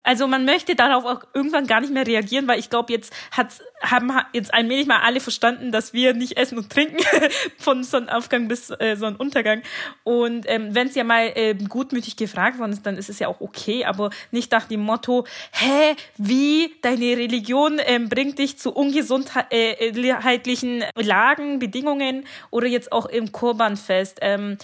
also 0.09 0.27
man 0.27 0.45
möchte 0.47 0.75
darauf 0.75 1.05
auch 1.05 1.21
irgendwann 1.35 1.67
gar 1.67 1.83
nicht 1.83 1.93
mehr 1.93 2.07
reagieren, 2.07 2.49
weil 2.49 2.59
ich 2.59 2.71
glaube, 2.71 2.95
jetzt 2.95 3.13
hat, 3.31 3.49
haben 3.83 4.11
jetzt 4.33 4.55
allmählich 4.55 4.87
mal 4.87 5.03
alle 5.03 5.21
verstanden, 5.21 5.71
dass 5.71 5.93
wir 5.93 6.15
nicht 6.15 6.39
essen 6.39 6.57
und 6.57 6.73
trinken 6.73 7.05
von 7.59 7.85
Sonnenaufgang 7.85 8.49
bis 8.49 8.71
äh, 8.71 8.97
Sonnenuntergang. 8.97 9.61
Und 10.05 10.47
ähm, 10.49 10.75
wenn 10.75 10.87
es 10.87 10.95
ja 10.95 11.05
mal 11.05 11.31
äh, 11.35 11.53
gutmütig 11.53 12.17
gefragt 12.17 12.59
worden 12.59 12.73
ist, 12.73 12.87
dann 12.87 12.97
ist 12.97 13.11
es 13.11 13.19
ja 13.19 13.29
auch 13.29 13.43
okay, 13.43 13.85
aber 13.85 14.09
nicht 14.31 14.51
nach 14.51 14.65
dem 14.65 14.81
Motto, 14.81 15.27
hä, 15.53 15.95
wie 16.17 16.75
deine 16.81 17.19
Religion 17.19 17.79
ähm, 17.85 18.09
bringt 18.09 18.39
dich 18.39 18.59
zu 18.59 18.73
ungesundheitlichen 18.73 20.85
Lagen, 20.95 21.59
Bedingungen 21.59 22.25
oder 22.51 22.67
jetzt 22.67 22.93
auch 22.93 23.05
im 23.05 23.31
Kurbanfest. 23.31 24.21
Ähm, 24.23 24.57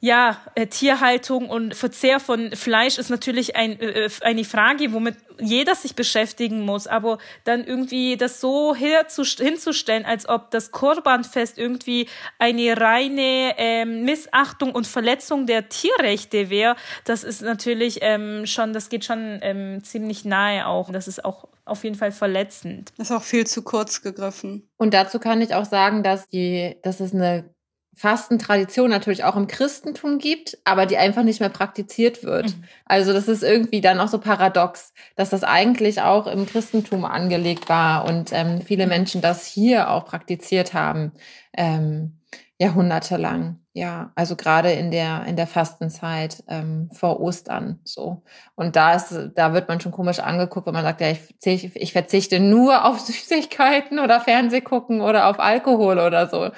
ja, 0.00 0.38
äh, 0.54 0.66
Tierhaltung 0.66 1.48
und 1.48 1.74
Verzehr 1.74 2.20
von 2.20 2.52
Fleisch 2.52 2.98
ist 2.98 3.10
natürlich 3.10 3.56
ein, 3.56 3.80
äh, 3.80 4.06
äh, 4.06 4.10
eine 4.22 4.44
Frage, 4.44 4.92
womit 4.92 5.16
jeder 5.40 5.74
sich 5.74 5.94
beschäftigen 5.94 6.60
muss. 6.60 6.86
Aber 6.86 7.18
dann 7.44 7.64
irgendwie 7.64 8.16
das 8.16 8.40
so 8.40 8.74
hinzustellen, 8.74 10.04
als 10.04 10.28
ob 10.28 10.50
das 10.50 10.70
Korbanfest 10.70 11.58
irgendwie 11.58 12.08
eine 12.38 12.78
reine 12.78 13.54
ähm, 13.56 14.04
Missachtung 14.04 14.72
und 14.72 14.86
Verletzung 14.86 15.46
der 15.46 15.68
Tierrechte 15.68 16.50
wäre, 16.50 16.76
das 17.04 17.24
ist 17.24 17.42
natürlich 17.42 17.98
ähm, 18.02 18.46
schon, 18.46 18.72
das 18.72 18.88
geht 18.88 19.04
schon 19.04 19.38
ähm, 19.42 19.82
ziemlich 19.82 20.24
nahe 20.24 20.66
auch. 20.66 20.90
Das 20.90 21.08
ist 21.08 21.24
auch 21.24 21.48
auf 21.64 21.84
jeden 21.84 21.96
Fall 21.96 22.12
verletzend. 22.12 22.92
Das 22.96 23.10
ist 23.10 23.16
auch 23.16 23.22
viel 23.22 23.46
zu 23.46 23.62
kurz 23.62 24.02
gegriffen. 24.02 24.68
Und 24.76 24.94
dazu 24.94 25.18
kann 25.18 25.42
ich 25.42 25.54
auch 25.54 25.64
sagen, 25.64 26.02
dass 26.02 26.28
die, 26.28 26.76
dass 26.82 27.00
es 27.00 27.12
eine 27.12 27.55
Fastentradition 27.98 28.90
natürlich 28.90 29.24
auch 29.24 29.36
im 29.36 29.46
Christentum 29.46 30.18
gibt, 30.18 30.58
aber 30.64 30.84
die 30.84 30.98
einfach 30.98 31.22
nicht 31.22 31.40
mehr 31.40 31.48
praktiziert 31.48 32.24
wird. 32.24 32.54
Mhm. 32.54 32.64
Also 32.84 33.14
das 33.14 33.26
ist 33.26 33.42
irgendwie 33.42 33.80
dann 33.80 33.98
auch 34.00 34.08
so 34.08 34.18
paradox, 34.18 34.92
dass 35.16 35.30
das 35.30 35.42
eigentlich 35.42 36.02
auch 36.02 36.26
im 36.26 36.44
Christentum 36.44 37.06
angelegt 37.06 37.70
war 37.70 38.04
und 38.04 38.32
ähm, 38.34 38.60
viele 38.60 38.84
mhm. 38.84 38.90
Menschen 38.90 39.22
das 39.22 39.46
hier 39.46 39.90
auch 39.90 40.04
praktiziert 40.04 40.74
haben, 40.74 41.12
ähm, 41.56 42.18
jahrhundertelang. 42.58 43.60
Ja, 43.72 44.12
also 44.14 44.36
gerade 44.36 44.72
in 44.72 44.90
der 44.90 45.24
in 45.26 45.36
der 45.36 45.46
Fastenzeit 45.46 46.44
ähm, 46.48 46.90
vor 46.92 47.18
Ostern 47.20 47.80
so. 47.84 48.22
Und 48.56 48.76
da 48.76 48.94
ist, 48.94 49.14
da 49.34 49.54
wird 49.54 49.68
man 49.68 49.80
schon 49.80 49.92
komisch 49.92 50.18
angeguckt, 50.18 50.66
wenn 50.66 50.74
man 50.74 50.84
sagt, 50.84 51.00
ja, 51.00 51.10
ich, 51.10 51.76
ich 51.76 51.92
verzichte 51.92 52.40
nur 52.40 52.84
auf 52.84 53.00
Süßigkeiten 53.06 53.98
oder 53.98 54.20
Fernsehgucken 54.20 55.00
oder 55.00 55.28
auf 55.28 55.40
Alkohol 55.40 55.98
oder 55.98 56.28
so. 56.28 56.50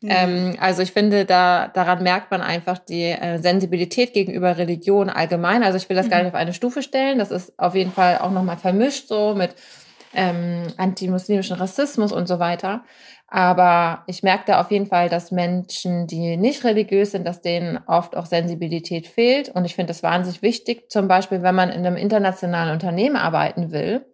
Mhm. 0.00 0.08
Ähm, 0.10 0.56
also 0.60 0.82
ich 0.82 0.92
finde, 0.92 1.24
da 1.24 1.68
daran 1.68 2.02
merkt 2.02 2.30
man 2.30 2.40
einfach 2.40 2.78
die 2.78 3.04
äh, 3.04 3.38
Sensibilität 3.38 4.12
gegenüber 4.12 4.56
Religion 4.56 5.10
allgemein. 5.10 5.62
Also 5.62 5.76
ich 5.76 5.88
will 5.88 5.96
das 5.96 6.06
mhm. 6.06 6.10
gar 6.10 6.18
nicht 6.18 6.28
auf 6.28 6.34
eine 6.34 6.54
Stufe 6.54 6.82
stellen. 6.82 7.18
Das 7.18 7.30
ist 7.30 7.58
auf 7.58 7.74
jeden 7.74 7.92
Fall 7.92 8.18
auch 8.18 8.30
nochmal 8.30 8.56
vermischt 8.56 9.08
so 9.08 9.34
mit 9.34 9.54
ähm, 10.14 10.66
antimuslimischen 10.76 11.56
Rassismus 11.56 12.12
und 12.12 12.28
so 12.28 12.38
weiter. 12.38 12.84
Aber 13.26 14.04
ich 14.06 14.22
merke 14.22 14.44
da 14.46 14.60
auf 14.60 14.70
jeden 14.70 14.86
Fall, 14.86 15.08
dass 15.08 15.32
Menschen, 15.32 16.06
die 16.06 16.36
nicht 16.36 16.62
religiös 16.62 17.10
sind, 17.10 17.26
dass 17.26 17.40
denen 17.40 17.80
oft 17.86 18.16
auch 18.16 18.26
Sensibilität 18.26 19.08
fehlt. 19.08 19.48
Und 19.48 19.64
ich 19.64 19.74
finde 19.74 19.88
das 19.88 20.04
wahnsinnig 20.04 20.42
wichtig. 20.42 20.88
Zum 20.88 21.08
Beispiel, 21.08 21.42
wenn 21.42 21.54
man 21.54 21.70
in 21.70 21.84
einem 21.84 21.96
internationalen 21.96 22.72
Unternehmen 22.72 23.16
arbeiten 23.16 23.72
will, 23.72 24.06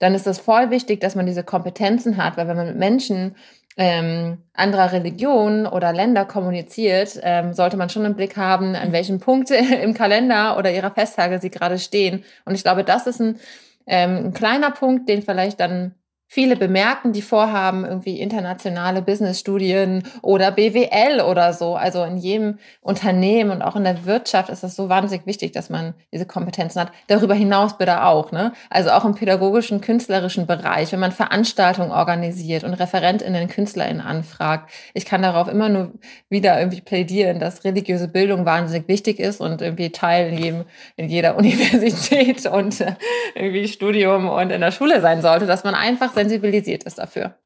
dann 0.00 0.14
ist 0.14 0.26
es 0.26 0.38
voll 0.38 0.70
wichtig, 0.70 1.00
dass 1.00 1.14
man 1.14 1.26
diese 1.26 1.44
Kompetenzen 1.44 2.16
hat, 2.16 2.36
weil 2.36 2.48
wenn 2.48 2.56
man 2.56 2.66
mit 2.66 2.76
Menschen 2.76 3.36
ähm, 3.76 4.38
anderer 4.52 4.92
Religionen 4.92 5.66
oder 5.66 5.92
Länder 5.92 6.24
kommuniziert, 6.24 7.18
ähm, 7.22 7.54
sollte 7.54 7.76
man 7.76 7.90
schon 7.90 8.04
im 8.04 8.14
Blick 8.14 8.36
haben, 8.36 8.76
an 8.76 8.92
welchem 8.92 9.18
Punkt 9.18 9.50
im 9.82 9.94
Kalender 9.94 10.56
oder 10.58 10.72
ihrer 10.72 10.92
Festtage 10.92 11.40
sie 11.40 11.50
gerade 11.50 11.78
stehen. 11.78 12.24
Und 12.44 12.54
ich 12.54 12.62
glaube, 12.62 12.84
das 12.84 13.06
ist 13.06 13.20
ein, 13.20 13.40
ähm, 13.86 14.26
ein 14.26 14.32
kleiner 14.32 14.70
Punkt, 14.70 15.08
den 15.08 15.22
vielleicht 15.22 15.60
dann 15.60 15.94
viele 16.26 16.56
bemerken, 16.56 17.12
die 17.12 17.22
vorhaben, 17.22 17.84
irgendwie 17.84 18.18
internationale 18.18 19.02
Businessstudien 19.02 20.02
oder 20.22 20.50
BWL 20.50 21.20
oder 21.20 21.52
so. 21.52 21.76
Also 21.76 22.02
in 22.02 22.16
jedem 22.16 22.58
Unternehmen 22.80 23.50
und 23.50 23.62
auch 23.62 23.76
in 23.76 23.84
der 23.84 24.04
Wirtschaft 24.04 24.48
ist 24.48 24.64
es 24.64 24.74
so 24.74 24.88
wahnsinnig 24.88 25.26
wichtig, 25.26 25.52
dass 25.52 25.70
man 25.70 25.94
diese 26.12 26.26
Kompetenzen 26.26 26.80
hat. 26.80 26.92
Darüber 27.06 27.34
hinaus 27.34 27.78
bitte 27.78 28.04
auch, 28.04 28.32
ne? 28.32 28.52
Also 28.70 28.90
auch 28.90 29.04
im 29.04 29.14
pädagogischen, 29.14 29.80
künstlerischen 29.80 30.46
Bereich, 30.46 30.92
wenn 30.92 31.00
man 31.00 31.12
Veranstaltungen 31.12 31.92
organisiert 31.92 32.64
und 32.64 32.74
ReferentInnen, 32.74 33.48
KünstlerInnen 33.48 34.00
anfragt. 34.00 34.72
Ich 34.94 35.04
kann 35.04 35.22
darauf 35.22 35.48
immer 35.48 35.68
nur 35.68 35.92
wieder 36.28 36.58
irgendwie 36.58 36.80
plädieren, 36.80 37.38
dass 37.38 37.64
religiöse 37.64 38.08
Bildung 38.08 38.44
wahnsinnig 38.44 38.88
wichtig 38.88 39.20
ist 39.20 39.40
und 39.40 39.62
irgendwie 39.62 39.90
Teil 39.90 40.32
in 40.32 40.38
jedem, 40.38 40.64
in 40.96 41.08
jeder 41.08 41.36
Universität 41.38 42.46
und 42.46 42.80
äh, 42.80 42.94
irgendwie 43.34 43.68
Studium 43.68 44.28
und 44.28 44.50
in 44.50 44.60
der 44.60 44.72
Schule 44.72 45.00
sein 45.00 45.22
sollte, 45.22 45.46
dass 45.46 45.64
man 45.64 45.74
einfach 45.74 46.13
sensibilisiert 46.14 46.84
ist 46.84 46.98
dafür. 46.98 47.36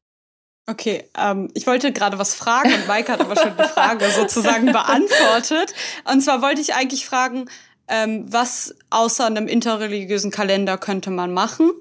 Okay, 0.69 1.05
ähm, 1.17 1.49
ich 1.55 1.65
wollte 1.65 1.91
gerade 1.91 2.19
was 2.19 2.35
fragen 2.35 2.71
und 2.71 2.87
Mike 2.87 3.11
hat 3.11 3.21
aber 3.21 3.35
schon 3.35 3.57
die 3.57 3.63
Frage 3.63 4.07
sozusagen 4.15 4.67
beantwortet. 4.67 5.73
Und 6.11 6.21
zwar 6.21 6.43
wollte 6.43 6.61
ich 6.61 6.75
eigentlich 6.75 7.07
fragen, 7.07 7.49
ähm, 7.87 8.25
was 8.31 8.75
außer 8.91 9.25
einem 9.25 9.47
interreligiösen 9.47 10.29
Kalender 10.29 10.77
könnte 10.77 11.09
man 11.09 11.33
machen, 11.33 11.71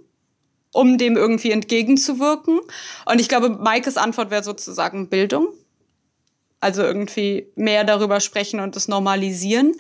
um 0.73 0.97
dem 0.97 1.19
irgendwie 1.19 1.51
entgegenzuwirken? 1.51 2.61
Und 3.05 3.21
ich 3.21 3.29
glaube, 3.29 3.51
Maikes 3.51 3.99
Antwort 3.99 4.31
wäre 4.31 4.43
sozusagen 4.43 5.11
Bildung. 5.11 5.49
Also 6.61 6.83
irgendwie 6.83 7.53
mehr 7.57 7.85
darüber 7.85 8.21
sprechen 8.21 8.59
und 8.59 8.75
es 8.75 8.89
normalisieren. 8.89 9.75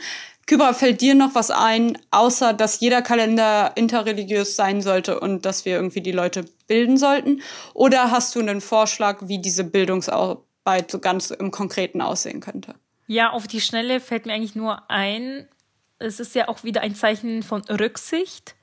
Kübra, 0.47 0.75
fällt 0.75 1.01
dir 1.01 1.14
noch 1.14 1.35
was 1.35 1.51
ein, 1.51 1.99
außer 2.11 2.53
dass 2.53 2.81
jeder 2.81 3.01
Kalender 3.01 3.73
interreligiös 3.75 4.55
sein 4.55 4.83
sollte 4.83 5.18
und 5.18 5.47
dass 5.47 5.64
wir 5.64 5.77
irgendwie 5.77 6.03
die 6.03 6.12
Leute 6.12 6.44
bilden 6.69 6.97
sollten? 6.97 7.43
Oder 7.75 8.13
hast 8.13 8.35
du 8.37 8.41
einen 8.41 8.61
Vorschlag, 8.61 9.19
wie 9.23 9.41
diese 9.41 9.65
Bildungsarbeit 9.65 10.91
so 10.91 11.01
ganz 11.01 11.31
im 11.31 11.51
Konkreten 11.51 12.01
aussehen 12.01 12.41
könnte? 12.41 12.75
Ja, 13.09 13.31
auf 13.31 13.49
die 13.49 13.61
Schnelle 13.61 14.01
fällt 14.01 14.27
mir 14.27 14.35
eigentlich 14.35 14.55
nur 14.55 14.89
ein, 14.89 15.49
es 15.99 16.21
ist 16.21 16.35
ja 16.35 16.47
auch 16.47 16.63
wieder 16.63 16.83
ein 16.83 16.95
Zeichen 16.95 17.43
von 17.43 17.63
Rücksicht 17.63 18.55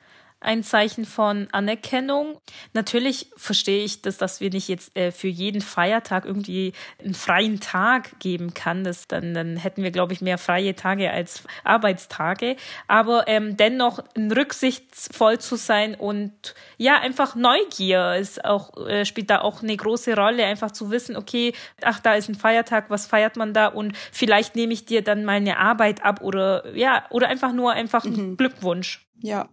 ein 0.45 0.63
Zeichen 0.63 1.05
von 1.05 1.47
Anerkennung. 1.51 2.39
Natürlich 2.73 3.31
verstehe 3.35 3.83
ich 3.83 4.01
das, 4.01 4.17
dass 4.17 4.39
wir 4.39 4.51
nicht 4.51 4.67
jetzt 4.67 4.95
äh, 4.95 5.11
für 5.11 5.27
jeden 5.27 5.61
Feiertag 5.61 6.25
irgendwie 6.25 6.73
einen 7.03 7.15
freien 7.15 7.59
Tag 7.59 8.19
geben 8.19 8.53
kann. 8.53 8.83
Das, 8.83 9.07
dann, 9.07 9.33
dann 9.33 9.57
hätten 9.57 9.83
wir, 9.83 9.91
glaube 9.91 10.13
ich, 10.13 10.21
mehr 10.21 10.37
freie 10.37 10.75
Tage 10.75 11.11
als 11.11 11.43
Arbeitstage. 11.63 12.55
Aber 12.87 13.27
ähm, 13.27 13.57
dennoch 13.57 13.99
rücksichtsvoll 14.17 15.39
zu 15.39 15.55
sein 15.55 15.95
und 15.95 16.53
ja, 16.77 16.99
einfach 16.99 17.35
Neugier 17.35 18.15
ist 18.15 18.45
auch, 18.45 18.87
äh, 18.87 19.05
spielt 19.05 19.31
da 19.31 19.41
auch 19.41 19.63
eine 19.63 19.75
große 19.75 20.15
Rolle. 20.15 20.45
Einfach 20.45 20.71
zu 20.71 20.91
wissen, 20.91 21.15
okay, 21.15 21.53
ach, 21.81 21.99
da 21.99 22.13
ist 22.13 22.29
ein 22.29 22.35
Feiertag, 22.35 22.89
was 22.89 23.07
feiert 23.07 23.35
man 23.35 23.53
da? 23.53 23.67
Und 23.67 23.97
vielleicht 24.11 24.55
nehme 24.55 24.73
ich 24.73 24.85
dir 24.85 25.03
dann 25.03 25.25
mal 25.25 25.37
eine 25.37 25.57
Arbeit 25.57 26.05
ab 26.05 26.21
oder 26.21 26.75
ja, 26.75 27.05
oder 27.09 27.29
einfach 27.29 27.51
nur 27.51 27.73
einfach 27.73 28.05
mhm. 28.05 28.13
einen 28.13 28.37
Glückwunsch. 28.37 29.07
Ja, 29.21 29.49